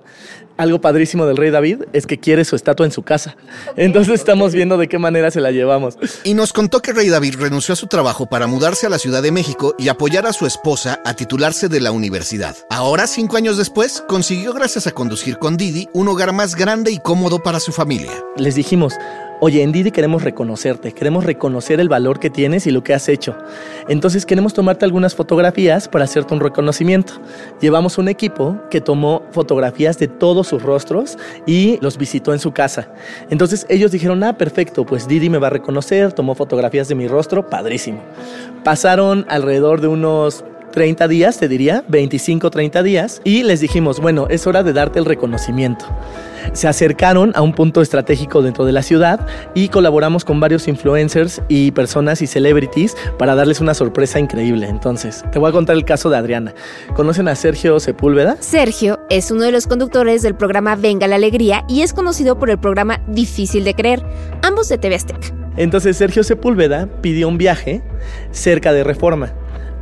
Algo 0.58 0.78
padrísimo 0.78 1.24
del 1.24 1.38
Rey 1.38 1.50
David 1.50 1.84
es 1.94 2.06
que 2.06 2.18
quiere 2.20 2.44
su 2.44 2.54
estatua 2.54 2.84
en 2.84 2.92
su 2.92 3.02
casa. 3.02 3.34
Entonces 3.76 4.12
estamos 4.12 4.52
viendo 4.52 4.76
de 4.76 4.88
qué 4.88 4.98
manera 4.98 5.30
se 5.30 5.40
la 5.40 5.52
llevamos. 5.52 5.96
Y 6.24 6.34
nos 6.34 6.52
contó 6.52 6.82
que 6.82 6.92
Rey 6.92 7.08
David 7.08 7.36
renunció 7.38 7.72
a 7.72 7.76
su 7.76 7.86
trabajo 7.86 8.26
para 8.26 8.46
mudarse 8.46 8.86
a 8.86 8.90
la 8.90 8.98
Ciudad 8.98 9.22
de 9.22 9.32
México 9.32 9.74
y 9.78 9.88
apoyar 9.88 10.26
a 10.26 10.34
su 10.34 10.44
esposa 10.44 11.00
a 11.02 11.14
titularse 11.14 11.70
de 11.70 11.80
la 11.80 11.90
universidad. 11.90 12.54
Ahora, 12.68 13.06
cinco 13.06 13.38
años 13.38 13.56
después, 13.56 14.04
consiguió, 14.06 14.52
gracias 14.52 14.86
a 14.86 14.92
conducir 14.92 15.38
con 15.38 15.56
Didi, 15.56 15.88
un 15.94 16.08
hogar 16.08 16.34
más 16.34 16.56
grande 16.56 16.90
y 16.90 16.98
cómodo 16.98 17.42
para 17.42 17.58
su 17.58 17.72
familia. 17.72 18.12
Les 18.36 18.54
dijimos, 18.54 18.98
oye, 19.44 19.60
en 19.60 19.72
Didi 19.72 19.90
queremos 19.90 20.22
reconocerte, 20.22 20.92
queremos 20.92 21.24
reconocer 21.24 21.80
el 21.80 21.88
valor 21.88 22.20
que 22.20 22.30
tienes 22.30 22.68
y 22.68 22.70
lo 22.70 22.84
que 22.84 22.94
has 22.94 23.08
hecho. 23.08 23.36
Entonces 23.88 24.24
queremos 24.24 24.54
tomarte 24.54 24.84
algunas 24.84 25.16
fotografías 25.16 25.88
para 25.88 26.04
hacerte 26.04 26.32
un 26.32 26.38
reconocimiento. 26.38 27.14
Llevamos 27.60 27.98
un 27.98 28.06
equipo 28.06 28.56
que 28.70 28.80
tomó 28.80 29.24
fotografías 29.32 29.98
de 29.98 30.06
todos 30.06 30.46
sus 30.46 30.62
rostros 30.62 31.18
y 31.44 31.76
los 31.80 31.98
visitó 31.98 32.32
en 32.32 32.38
su 32.38 32.52
casa. 32.52 32.92
Entonces 33.30 33.66
ellos 33.68 33.90
dijeron, 33.90 34.22
ah, 34.22 34.38
perfecto, 34.38 34.86
pues 34.86 35.08
Didi 35.08 35.28
me 35.28 35.38
va 35.38 35.48
a 35.48 35.50
reconocer, 35.50 36.12
tomó 36.12 36.36
fotografías 36.36 36.86
de 36.86 36.94
mi 36.94 37.08
rostro, 37.08 37.44
padrísimo. 37.50 38.00
Pasaron 38.62 39.26
alrededor 39.28 39.80
de 39.80 39.88
unos 39.88 40.44
30 40.72 41.06
días, 41.06 41.38
te 41.38 41.46
diría, 41.46 41.84
25, 41.88 42.50
30 42.50 42.82
días, 42.82 43.20
y 43.24 43.44
les 43.44 43.60
dijimos, 43.60 44.00
bueno, 44.00 44.26
es 44.28 44.46
hora 44.46 44.62
de 44.62 44.72
darte 44.72 44.98
el 44.98 45.04
reconocimiento. 45.04 45.84
Se 46.52 46.66
acercaron 46.66 47.32
a 47.36 47.42
un 47.42 47.52
punto 47.52 47.82
estratégico 47.82 48.42
dentro 48.42 48.64
de 48.64 48.72
la 48.72 48.82
ciudad 48.82 49.24
y 49.54 49.68
colaboramos 49.68 50.24
con 50.24 50.40
varios 50.40 50.66
influencers 50.66 51.40
y 51.48 51.70
personas 51.70 52.20
y 52.20 52.26
celebrities 52.26 52.96
para 53.16 53.36
darles 53.36 53.60
una 53.60 53.74
sorpresa 53.74 54.18
increíble. 54.18 54.66
Entonces, 54.68 55.24
te 55.30 55.38
voy 55.38 55.50
a 55.50 55.52
contar 55.52 55.76
el 55.76 55.84
caso 55.84 56.10
de 56.10 56.16
Adriana. 56.16 56.52
¿Conocen 56.94 57.28
a 57.28 57.36
Sergio 57.36 57.78
Sepúlveda? 57.78 58.36
Sergio 58.40 58.98
es 59.08 59.30
uno 59.30 59.42
de 59.42 59.52
los 59.52 59.68
conductores 59.68 60.22
del 60.22 60.34
programa 60.34 60.74
Venga 60.74 61.06
la 61.06 61.16
Alegría 61.16 61.64
y 61.68 61.82
es 61.82 61.92
conocido 61.92 62.38
por 62.38 62.50
el 62.50 62.58
programa 62.58 63.00
Difícil 63.06 63.62
de 63.62 63.74
Creer, 63.74 64.02
ambos 64.42 64.68
de 64.68 64.78
TV 64.78 64.96
Azteca. 64.96 65.28
Entonces 65.56 65.96
Sergio 65.96 66.24
Sepúlveda 66.24 66.88
pidió 67.02 67.28
un 67.28 67.38
viaje 67.38 67.82
cerca 68.30 68.72
de 68.72 68.84
Reforma. 68.84 69.32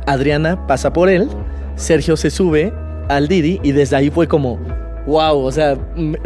Adriana 0.05 0.67
pasa 0.67 0.93
por 0.93 1.09
él, 1.09 1.29
Sergio 1.75 2.17
se 2.17 2.29
sube 2.29 2.73
al 3.09 3.27
Didi 3.27 3.59
y 3.63 3.71
desde 3.71 3.95
ahí 3.95 4.09
fue 4.09 4.27
como, 4.27 4.59
wow, 5.05 5.37
o 5.37 5.51
sea, 5.51 5.77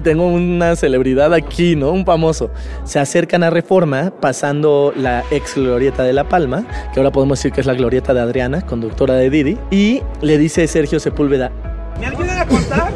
tengo 0.03 0.27
una 0.27 0.75
celebridad 0.75 1.33
aquí, 1.33 1.75
¿no? 1.75 1.91
Un 1.91 2.05
famoso. 2.05 2.51
Se 2.83 2.99
acercan 2.99 3.43
a 3.43 3.49
Reforma 3.49 4.11
pasando 4.19 4.93
la 4.95 5.23
ex 5.31 5.55
glorieta 5.55 6.03
de 6.03 6.13
La 6.13 6.27
Palma, 6.27 6.65
que 6.93 6.99
ahora 6.99 7.11
podemos 7.11 7.39
decir 7.39 7.51
que 7.51 7.61
es 7.61 7.67
la 7.67 7.73
glorieta 7.73 8.13
de 8.13 8.21
Adriana, 8.21 8.61
conductora 8.61 9.15
de 9.15 9.29
Didi, 9.29 9.57
y 9.71 10.01
le 10.21 10.37
dice 10.37 10.67
Sergio 10.67 10.99
Sepúlveda, 10.99 11.51
¿me 11.99 12.07
ayudan 12.07 12.39
a 12.39 12.45
contar? 12.45 12.91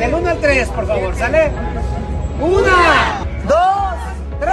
Del 0.00 0.14
1 0.14 0.28
al 0.28 0.38
3, 0.38 0.68
por 0.68 0.86
favor, 0.86 1.14
¿sale? 1.14 1.50
¡Una! 2.40 3.24
¡Dos! 3.48 4.40
¡Tres! 4.40 4.52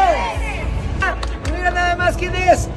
Ah, 1.01 1.15
mira 1.51 1.71
nada 1.71 1.95
más 1.95 2.15
quién 2.15 2.35
es. 2.35 2.69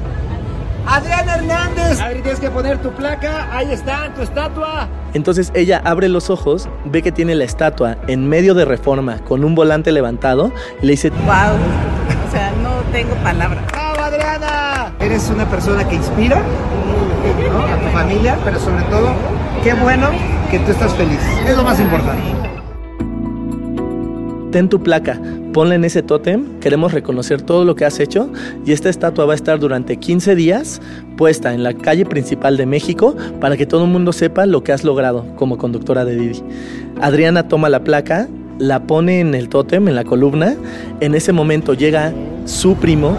Adriana 0.86 1.36
Hernández. 1.36 2.00
Adri, 2.00 2.22
tienes 2.22 2.40
que 2.40 2.50
poner 2.50 2.78
tu 2.78 2.90
placa. 2.92 3.48
Ahí 3.54 3.70
está, 3.72 4.12
tu 4.14 4.22
estatua. 4.22 4.88
Entonces 5.14 5.52
ella 5.54 5.80
abre 5.84 6.08
los 6.08 6.30
ojos, 6.30 6.68
ve 6.84 7.02
que 7.02 7.12
tiene 7.12 7.34
la 7.34 7.44
estatua 7.44 7.98
en 8.08 8.28
medio 8.28 8.54
de 8.54 8.64
reforma 8.64 9.18
con 9.24 9.44
un 9.44 9.54
volante 9.54 9.92
levantado 9.92 10.52
y 10.80 10.86
le 10.86 10.92
dice, 10.92 11.10
wow, 11.10 11.56
o 12.26 12.30
sea, 12.32 12.52
no 12.62 12.82
tengo 12.92 13.14
palabras. 13.16 13.64
¡Bravo, 13.70 14.00
Adriana! 14.00 14.92
Eres 15.00 15.28
una 15.30 15.48
persona 15.48 15.86
que 15.88 15.96
inspira 15.96 16.42
¿no? 17.52 17.64
a 17.64 17.78
tu 17.78 17.86
familia, 17.88 18.38
pero 18.44 18.58
sobre 18.58 18.82
todo, 18.84 19.12
qué 19.62 19.74
bueno 19.74 20.08
que 20.50 20.58
tú 20.60 20.70
estás 20.70 20.92
feliz. 20.94 21.20
Es 21.46 21.56
lo 21.56 21.62
más 21.62 21.78
importante. 21.78 22.41
Ten 24.52 24.68
tu 24.68 24.82
placa, 24.82 25.18
ponla 25.54 25.76
en 25.76 25.85
ese 25.87 26.02
tótem, 26.02 26.61
queremos 26.61 26.92
reconocer 26.92 27.40
todo 27.40 27.64
lo 27.64 27.75
que 27.75 27.87
has 27.87 27.99
hecho 27.99 28.30
y 28.66 28.73
esta 28.73 28.90
estatua 28.90 29.25
va 29.25 29.32
a 29.32 29.35
estar 29.35 29.59
durante 29.59 29.97
15 29.97 30.35
días 30.35 30.82
puesta 31.16 31.54
en 31.54 31.62
la 31.62 31.73
calle 31.73 32.04
principal 32.04 32.59
de 32.59 32.66
México 32.66 33.16
para 33.40 33.56
que 33.56 33.64
todo 33.64 33.85
el 33.85 33.90
mundo 33.90 34.12
sepa 34.12 34.44
lo 34.44 34.62
que 34.62 34.73
has 34.73 34.85
logrado 34.85 35.25
como 35.37 35.56
conductora 35.56 36.04
de 36.04 36.16
Didi. 36.16 36.42
Adriana 37.00 37.49
toma 37.49 37.71
la 37.71 37.82
placa, 37.82 38.28
la 38.59 38.87
pone 38.87 39.21
en 39.21 39.35
el 39.35 39.49
tótem, 39.49 39.88
en 39.88 39.94
la 39.94 40.04
columna, 40.04 40.54
en 41.00 41.14
ese 41.14 41.32
momento 41.32 41.73
llega 41.73 42.12
su 42.44 42.76
primo, 42.76 43.16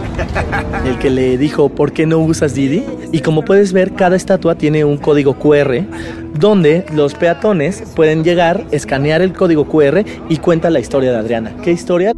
el 0.86 0.98
que 1.00 1.10
le 1.10 1.38
dijo, 1.38 1.70
¿por 1.70 1.92
qué 1.92 2.06
no 2.06 2.20
usas 2.20 2.54
Didi? 2.54 2.84
Y 3.12 3.20
como 3.20 3.44
puedes 3.44 3.74
ver, 3.74 3.94
cada 3.94 4.16
estatua 4.16 4.56
tiene 4.56 4.86
un 4.86 4.98
código 4.98 5.34
QR 5.36 5.86
donde 6.40 6.86
los 6.94 7.14
peatones 7.14 7.84
pueden 7.96 8.24
llegar, 8.24 8.66
escanear 8.72 9.22
el 9.22 9.34
código 9.34 9.66
QR 9.66 10.04
y 10.30 10.38
cuenta 10.38 10.70
la 10.70 10.80
historia 10.80 11.12
de 11.12 11.18
Adriana. 11.18 11.56
¿Qué 11.62 11.72
historia? 11.72 12.14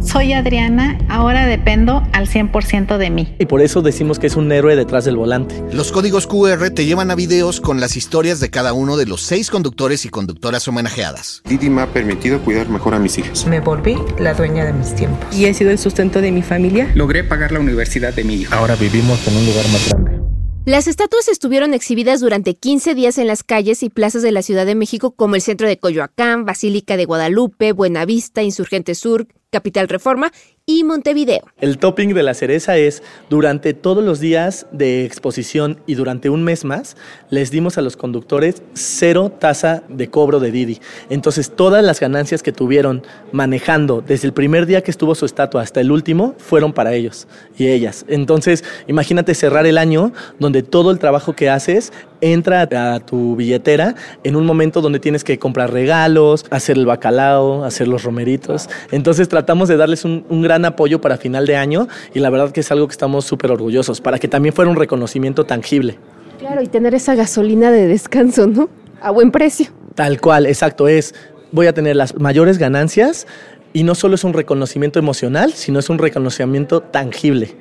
Soy 0.00 0.32
Adriana, 0.32 0.98
ahora 1.08 1.46
dependo 1.46 2.02
al 2.12 2.28
100% 2.28 2.98
de 2.98 3.10
mí. 3.10 3.34
Y 3.38 3.46
por 3.46 3.60
eso 3.60 3.82
decimos 3.82 4.18
que 4.18 4.28
es 4.28 4.36
un 4.36 4.50
héroe 4.52 4.76
detrás 4.76 5.04
del 5.04 5.16
volante. 5.16 5.62
Los 5.72 5.92
códigos 5.92 6.26
QR 6.26 6.70
te 6.70 6.86
llevan 6.86 7.10
a 7.10 7.14
videos 7.14 7.60
con 7.60 7.80
las 7.80 7.96
historias 7.96 8.40
de 8.40 8.48
cada 8.50 8.72
uno 8.72 8.96
de 8.96 9.06
los 9.06 9.22
seis 9.22 9.50
conductores 9.50 10.04
y 10.04 10.08
conductoras 10.08 10.66
homenajeadas. 10.68 11.42
Didi 11.46 11.68
me 11.68 11.82
ha 11.82 11.86
permitido 11.86 12.40
cuidar 12.40 12.68
mejor 12.68 12.94
a 12.94 12.98
mis 12.98 13.18
hijas. 13.18 13.46
Me 13.46 13.60
volví 13.60 13.96
la 14.18 14.34
dueña 14.34 14.64
de 14.64 14.72
mis 14.72 14.94
tiempos. 14.94 15.36
Y 15.36 15.46
he 15.46 15.54
sido 15.54 15.70
el 15.70 15.78
sustento 15.78 16.20
de 16.20 16.32
mi 16.32 16.42
familia. 16.42 16.90
Logré 16.94 17.24
pagar 17.24 17.52
la 17.52 17.60
universidad 17.60 18.14
de 18.14 18.24
mi 18.24 18.34
hijo. 18.34 18.54
Ahora 18.54 18.76
vivimos 18.76 19.26
en 19.26 19.36
un 19.36 19.46
lugar 19.46 19.68
más 19.68 19.88
grande. 19.88 20.18
Las 20.64 20.86
estatuas 20.86 21.28
estuvieron 21.28 21.72
exhibidas 21.72 22.20
durante 22.20 22.54
15 22.54 22.94
días 22.94 23.16
en 23.16 23.26
las 23.26 23.42
calles 23.42 23.82
y 23.82 23.88
plazas 23.88 24.22
de 24.22 24.32
la 24.32 24.42
Ciudad 24.42 24.66
de 24.66 24.74
México 24.74 25.12
como 25.12 25.34
el 25.34 25.40
centro 25.40 25.66
de 25.66 25.78
Coyoacán, 25.78 26.44
Basílica 26.44 26.98
de 26.98 27.06
Guadalupe, 27.06 27.72
Buenavista, 27.72 28.42
Insurgente 28.42 28.94
Sur, 28.94 29.28
Capital 29.50 29.88
Reforma 29.88 30.30
y 30.66 30.84
Montevideo. 30.84 31.40
El 31.58 31.78
topping 31.78 32.12
de 32.12 32.22
la 32.22 32.34
cereza 32.34 32.76
es, 32.76 33.02
durante 33.30 33.72
todos 33.72 34.04
los 34.04 34.20
días 34.20 34.66
de 34.70 35.06
exposición 35.06 35.80
y 35.86 35.94
durante 35.94 36.28
un 36.28 36.44
mes 36.44 36.66
más, 36.66 36.98
les 37.30 37.50
dimos 37.50 37.78
a 37.78 37.80
los 37.80 37.96
conductores 37.96 38.62
cero 38.74 39.32
tasa 39.38 39.82
de 39.88 40.10
cobro 40.10 40.40
de 40.40 40.50
Didi. 40.50 40.80
Entonces, 41.08 41.56
todas 41.56 41.82
las 41.82 42.00
ganancias 42.00 42.42
que 42.42 42.52
tuvieron 42.52 43.02
manejando 43.32 44.02
desde 44.06 44.26
el 44.26 44.34
primer 44.34 44.66
día 44.66 44.82
que 44.82 44.90
estuvo 44.90 45.14
su 45.14 45.24
estatua 45.24 45.62
hasta 45.62 45.80
el 45.80 45.90
último, 45.90 46.34
fueron 46.36 46.74
para 46.74 46.92
ellos 46.92 47.26
y 47.56 47.68
ellas. 47.68 48.04
Entonces, 48.06 48.62
imagínate 48.86 49.34
cerrar 49.34 49.64
el 49.64 49.78
año 49.78 50.12
donde 50.38 50.62
todo 50.62 50.90
el 50.90 50.98
trabajo 50.98 51.32
que 51.32 51.48
haces 51.48 51.94
entra 52.20 52.62
a 52.62 53.00
tu 53.00 53.36
billetera 53.36 53.94
en 54.24 54.36
un 54.36 54.46
momento 54.46 54.80
donde 54.80 54.98
tienes 55.00 55.24
que 55.24 55.38
comprar 55.38 55.72
regalos, 55.72 56.44
hacer 56.50 56.76
el 56.76 56.86
bacalao, 56.86 57.64
hacer 57.64 57.88
los 57.88 58.02
romeritos. 58.02 58.68
Entonces 58.90 59.28
tratamos 59.28 59.68
de 59.68 59.76
darles 59.76 60.04
un, 60.04 60.24
un 60.28 60.42
gran 60.42 60.64
apoyo 60.64 61.00
para 61.00 61.16
final 61.16 61.46
de 61.46 61.56
año 61.56 61.88
y 62.14 62.20
la 62.20 62.30
verdad 62.30 62.52
que 62.52 62.60
es 62.60 62.70
algo 62.70 62.86
que 62.86 62.92
estamos 62.92 63.24
súper 63.24 63.50
orgullosos, 63.50 64.00
para 64.00 64.18
que 64.18 64.28
también 64.28 64.54
fuera 64.54 64.70
un 64.70 64.76
reconocimiento 64.76 65.44
tangible. 65.44 65.98
Claro, 66.38 66.62
y 66.62 66.66
tener 66.66 66.94
esa 66.94 67.14
gasolina 67.14 67.70
de 67.70 67.86
descanso, 67.88 68.46
¿no? 68.46 68.68
A 69.00 69.10
buen 69.10 69.30
precio. 69.30 69.66
Tal 69.94 70.20
cual, 70.20 70.46
exacto, 70.46 70.86
es, 70.86 71.14
voy 71.50 71.66
a 71.66 71.72
tener 71.72 71.96
las 71.96 72.14
mayores 72.18 72.58
ganancias 72.58 73.26
y 73.72 73.82
no 73.82 73.94
solo 73.94 74.14
es 74.14 74.24
un 74.24 74.32
reconocimiento 74.32 74.98
emocional, 74.98 75.52
sino 75.52 75.78
es 75.78 75.90
un 75.90 75.98
reconocimiento 75.98 76.80
tangible. 76.80 77.56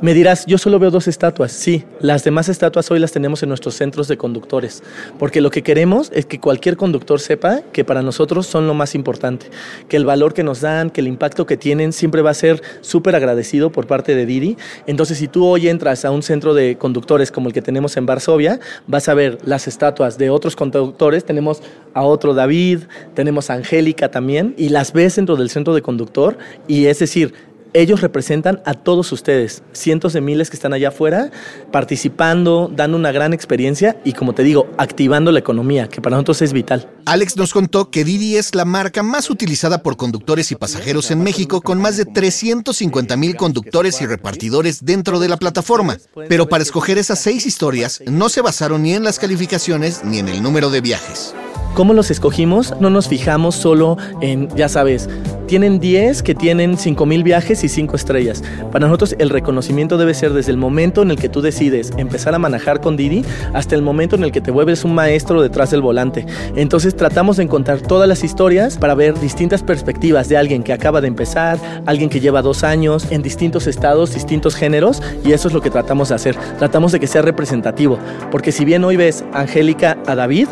Me 0.00 0.12
dirás, 0.12 0.44
yo 0.46 0.58
solo 0.58 0.78
veo 0.78 0.90
dos 0.90 1.08
estatuas. 1.08 1.52
Sí, 1.52 1.84
las 2.00 2.24
demás 2.24 2.48
estatuas 2.48 2.90
hoy 2.90 2.98
las 2.98 3.12
tenemos 3.12 3.42
en 3.42 3.48
nuestros 3.48 3.74
centros 3.74 4.08
de 4.08 4.16
conductores, 4.16 4.82
porque 5.18 5.40
lo 5.40 5.50
que 5.50 5.62
queremos 5.62 6.10
es 6.12 6.26
que 6.26 6.40
cualquier 6.40 6.76
conductor 6.76 7.20
sepa 7.20 7.62
que 7.72 7.84
para 7.84 8.02
nosotros 8.02 8.46
son 8.46 8.66
lo 8.66 8.74
más 8.74 8.94
importante, 8.94 9.46
que 9.88 9.96
el 9.96 10.04
valor 10.04 10.34
que 10.34 10.42
nos 10.42 10.60
dan, 10.60 10.90
que 10.90 11.00
el 11.00 11.06
impacto 11.06 11.46
que 11.46 11.56
tienen 11.56 11.92
siempre 11.92 12.22
va 12.22 12.30
a 12.30 12.34
ser 12.34 12.60
súper 12.80 13.14
agradecido 13.14 13.70
por 13.70 13.86
parte 13.86 14.14
de 14.14 14.26
Didi. 14.26 14.56
Entonces, 14.86 15.18
si 15.18 15.28
tú 15.28 15.46
hoy 15.46 15.68
entras 15.68 16.04
a 16.04 16.10
un 16.10 16.22
centro 16.22 16.54
de 16.54 16.76
conductores 16.76 17.30
como 17.30 17.48
el 17.48 17.54
que 17.54 17.62
tenemos 17.62 17.96
en 17.96 18.04
Varsovia, 18.04 18.60
vas 18.86 19.08
a 19.08 19.14
ver 19.14 19.38
las 19.44 19.68
estatuas 19.68 20.18
de 20.18 20.28
otros 20.28 20.56
conductores. 20.56 21.24
Tenemos 21.24 21.62
a 21.94 22.02
otro 22.02 22.34
David, 22.34 22.80
tenemos 23.14 23.48
a 23.48 23.54
Angélica 23.54 24.10
también, 24.10 24.54
y 24.58 24.70
las 24.70 24.92
ves 24.92 25.16
dentro 25.16 25.36
del 25.36 25.50
centro 25.50 25.74
de 25.74 25.82
conductor, 25.82 26.36
y 26.66 26.86
es 26.86 26.98
decir, 26.98 27.32
ellos 27.74 28.00
representan 28.00 28.62
a 28.64 28.74
todos 28.74 29.12
ustedes, 29.12 29.62
cientos 29.72 30.12
de 30.12 30.20
miles 30.20 30.48
que 30.48 30.56
están 30.56 30.72
allá 30.72 30.88
afuera, 30.88 31.30
participando, 31.72 32.70
dando 32.74 32.96
una 32.96 33.12
gran 33.12 33.34
experiencia 33.34 34.00
y, 34.04 34.12
como 34.12 34.32
te 34.32 34.44
digo, 34.44 34.68
activando 34.78 35.32
la 35.32 35.40
economía, 35.40 35.88
que 35.88 36.00
para 36.00 36.16
nosotros 36.16 36.40
es 36.42 36.52
vital. 36.52 36.88
Alex 37.04 37.36
nos 37.36 37.52
contó 37.52 37.90
que 37.90 38.04
Didi 38.04 38.36
es 38.36 38.54
la 38.54 38.64
marca 38.64 39.02
más 39.02 39.28
utilizada 39.28 39.82
por 39.82 39.96
conductores 39.96 40.52
y 40.52 40.54
pasajeros 40.54 41.10
en 41.10 41.22
México, 41.22 41.60
con 41.60 41.80
más 41.80 41.96
de 41.96 42.06
350 42.06 43.16
mil 43.16 43.36
conductores 43.36 44.00
y 44.00 44.06
repartidores 44.06 44.84
dentro 44.84 45.18
de 45.18 45.28
la 45.28 45.36
plataforma. 45.36 45.98
Pero 46.28 46.48
para 46.48 46.62
escoger 46.62 46.96
esas 46.96 47.18
seis 47.18 47.44
historias, 47.44 48.02
no 48.06 48.28
se 48.28 48.40
basaron 48.40 48.84
ni 48.84 48.94
en 48.94 49.02
las 49.02 49.18
calificaciones 49.18 50.04
ni 50.04 50.20
en 50.20 50.28
el 50.28 50.42
número 50.42 50.70
de 50.70 50.80
viajes. 50.80 51.34
¿Cómo 51.74 51.92
los 51.92 52.12
escogimos? 52.12 52.72
No 52.80 52.88
nos 52.88 53.08
fijamos 53.08 53.56
solo 53.56 53.96
en, 54.20 54.48
ya 54.54 54.68
sabes, 54.68 55.08
tienen 55.46 55.80
10 55.80 56.22
que 56.22 56.34
tienen 56.34 56.76
5000 56.78 57.22
viajes 57.22 57.64
y 57.64 57.68
5 57.68 57.96
estrellas. 57.96 58.42
Para 58.72 58.86
nosotros 58.86 59.14
el 59.18 59.30
reconocimiento 59.30 59.98
debe 59.98 60.14
ser 60.14 60.32
desde 60.32 60.50
el 60.52 60.56
momento 60.56 61.02
en 61.02 61.10
el 61.10 61.16
que 61.16 61.28
tú 61.28 61.40
decides 61.40 61.92
empezar 61.96 62.34
a 62.34 62.38
manejar 62.38 62.80
con 62.80 62.96
Didi 62.96 63.24
hasta 63.52 63.74
el 63.74 63.82
momento 63.82 64.16
en 64.16 64.24
el 64.24 64.32
que 64.32 64.40
te 64.40 64.50
vuelves 64.50 64.84
un 64.84 64.94
maestro 64.94 65.42
detrás 65.42 65.70
del 65.70 65.82
volante. 65.82 66.26
Entonces 66.56 66.96
tratamos 66.96 67.36
de 67.36 67.44
encontrar 67.44 67.80
todas 67.80 68.08
las 68.08 68.24
historias 68.24 68.78
para 68.78 68.94
ver 68.94 69.18
distintas 69.18 69.62
perspectivas 69.62 70.28
de 70.28 70.36
alguien 70.36 70.62
que 70.62 70.72
acaba 70.72 71.00
de 71.00 71.08
empezar, 71.08 71.58
alguien 71.86 72.10
que 72.10 72.20
lleva 72.20 72.42
dos 72.42 72.64
años, 72.64 73.10
en 73.10 73.22
distintos 73.22 73.66
estados, 73.66 74.14
distintos 74.14 74.54
géneros, 74.54 75.02
y 75.24 75.32
eso 75.32 75.48
es 75.48 75.54
lo 75.54 75.60
que 75.60 75.70
tratamos 75.70 76.08
de 76.08 76.14
hacer. 76.14 76.36
Tratamos 76.58 76.92
de 76.92 77.00
que 77.00 77.06
sea 77.06 77.22
representativo, 77.22 77.98
porque 78.30 78.52
si 78.52 78.64
bien 78.64 78.84
hoy 78.84 78.96
ves 78.96 79.24
Angélica 79.32 79.98
a 80.06 80.14
David, 80.14 80.48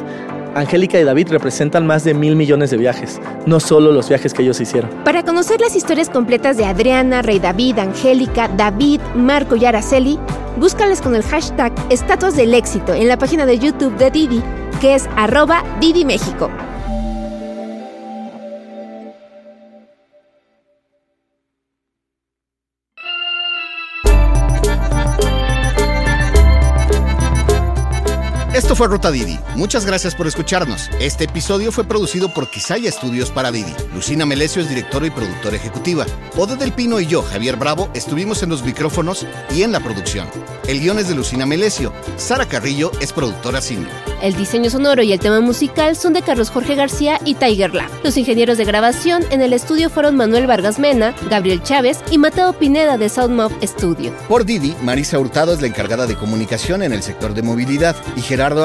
Angélica 0.54 0.98
y 1.00 1.04
David 1.04 1.28
representan 1.30 1.86
más 1.86 2.04
de 2.04 2.14
mil 2.14 2.36
millones 2.36 2.70
de 2.70 2.76
viajes, 2.76 3.20
no 3.46 3.60
solo 3.60 3.92
los 3.92 4.08
viajes 4.08 4.34
que 4.34 4.42
ellos 4.42 4.60
hicieron. 4.60 4.90
Para 5.04 5.22
conocer 5.22 5.60
las 5.60 5.76
historias 5.76 6.10
completas 6.10 6.56
de 6.56 6.64
Adriana, 6.64 7.22
Rey 7.22 7.38
David, 7.38 7.78
Angélica, 7.78 8.48
David, 8.48 9.00
Marco 9.14 9.56
y 9.56 9.64
Araceli, 9.64 10.18
búscalas 10.56 11.00
con 11.00 11.14
el 11.14 11.22
hashtag 11.22 11.72
Estatuas 11.90 12.36
del 12.36 12.54
Éxito 12.54 12.94
en 12.94 13.08
la 13.08 13.16
página 13.16 13.46
de 13.46 13.58
YouTube 13.58 13.96
de 13.96 14.10
Didi, 14.10 14.42
que 14.80 14.94
es 14.94 15.08
arroba 15.16 15.62
Didi 15.80 16.04
México. 16.04 16.50
Fue 28.83 28.88
Ruta 28.88 29.12
Didi. 29.12 29.38
Muchas 29.55 29.87
gracias 29.87 30.16
por 30.16 30.27
escucharnos. 30.27 30.90
Este 30.99 31.23
episodio 31.23 31.71
fue 31.71 31.85
producido 31.85 32.35
por 32.35 32.51
Quisaya 32.51 32.88
Estudios 32.88 33.31
para 33.31 33.53
Didi. 33.53 33.73
Lucina 33.95 34.27
Melesio 34.27 34.61
es 34.61 34.68
directora 34.68 35.07
y 35.07 35.11
productora 35.11 35.55
ejecutiva. 35.55 36.05
Ode 36.37 36.57
del 36.57 36.73
Pino 36.73 36.99
y 36.99 37.07
yo, 37.07 37.23
Javier 37.23 37.55
Bravo, 37.55 37.88
estuvimos 37.95 38.42
en 38.42 38.49
los 38.49 38.64
micrófonos 38.64 39.25
y 39.55 39.62
en 39.62 39.71
la 39.71 39.79
producción. 39.79 40.27
El 40.66 40.81
guion 40.81 40.99
es 40.99 41.07
de 41.07 41.14
Lucina 41.14 41.47
Melesio. 41.47 41.92
Sara 42.16 42.47
Carrillo 42.47 42.90
es 43.01 43.12
productora 43.12 43.61
senior. 43.61 43.90
El 44.21 44.35
diseño 44.35 44.71
sonoro 44.71 45.03
y 45.03 45.12
el 45.12 45.21
tema 45.21 45.40
musical 45.40 45.97
son 45.97 46.12
de 46.12 46.23
Carlos 46.23 46.51
Jorge 46.51 46.75
García 46.75 47.21
y 47.25 47.35
Tiger 47.35 47.75
Lab. 47.75 47.90
Los 48.03 48.16
ingenieros 48.16 48.59
de 48.59 48.64
grabación 48.64 49.25
en 49.31 49.42
el 49.42 49.53
estudio 49.53 49.90
fueron 49.90 50.16
Manuel 50.16 50.47
Vargas 50.47 50.79
Mena, 50.79 51.14
Gabriel 51.29 51.62
Chávez 51.62 51.99
y 52.11 52.18
Mateo 52.18 52.53
Pineda 52.53 52.99
de 52.99 53.09
Soundmob 53.09 53.53
Studio. 53.62 54.12
Por 54.29 54.45
Didi, 54.45 54.75
Marisa 54.83 55.18
Hurtado 55.18 55.53
es 55.53 55.61
la 55.61 55.66
encargada 55.66 56.07
de 56.07 56.16
comunicación 56.16 56.83
en 56.83 56.92
el 56.92 57.03
sector 57.03 57.35
de 57.35 57.42
movilidad 57.42 57.97
y 58.16 58.23
Gerardo 58.23 58.64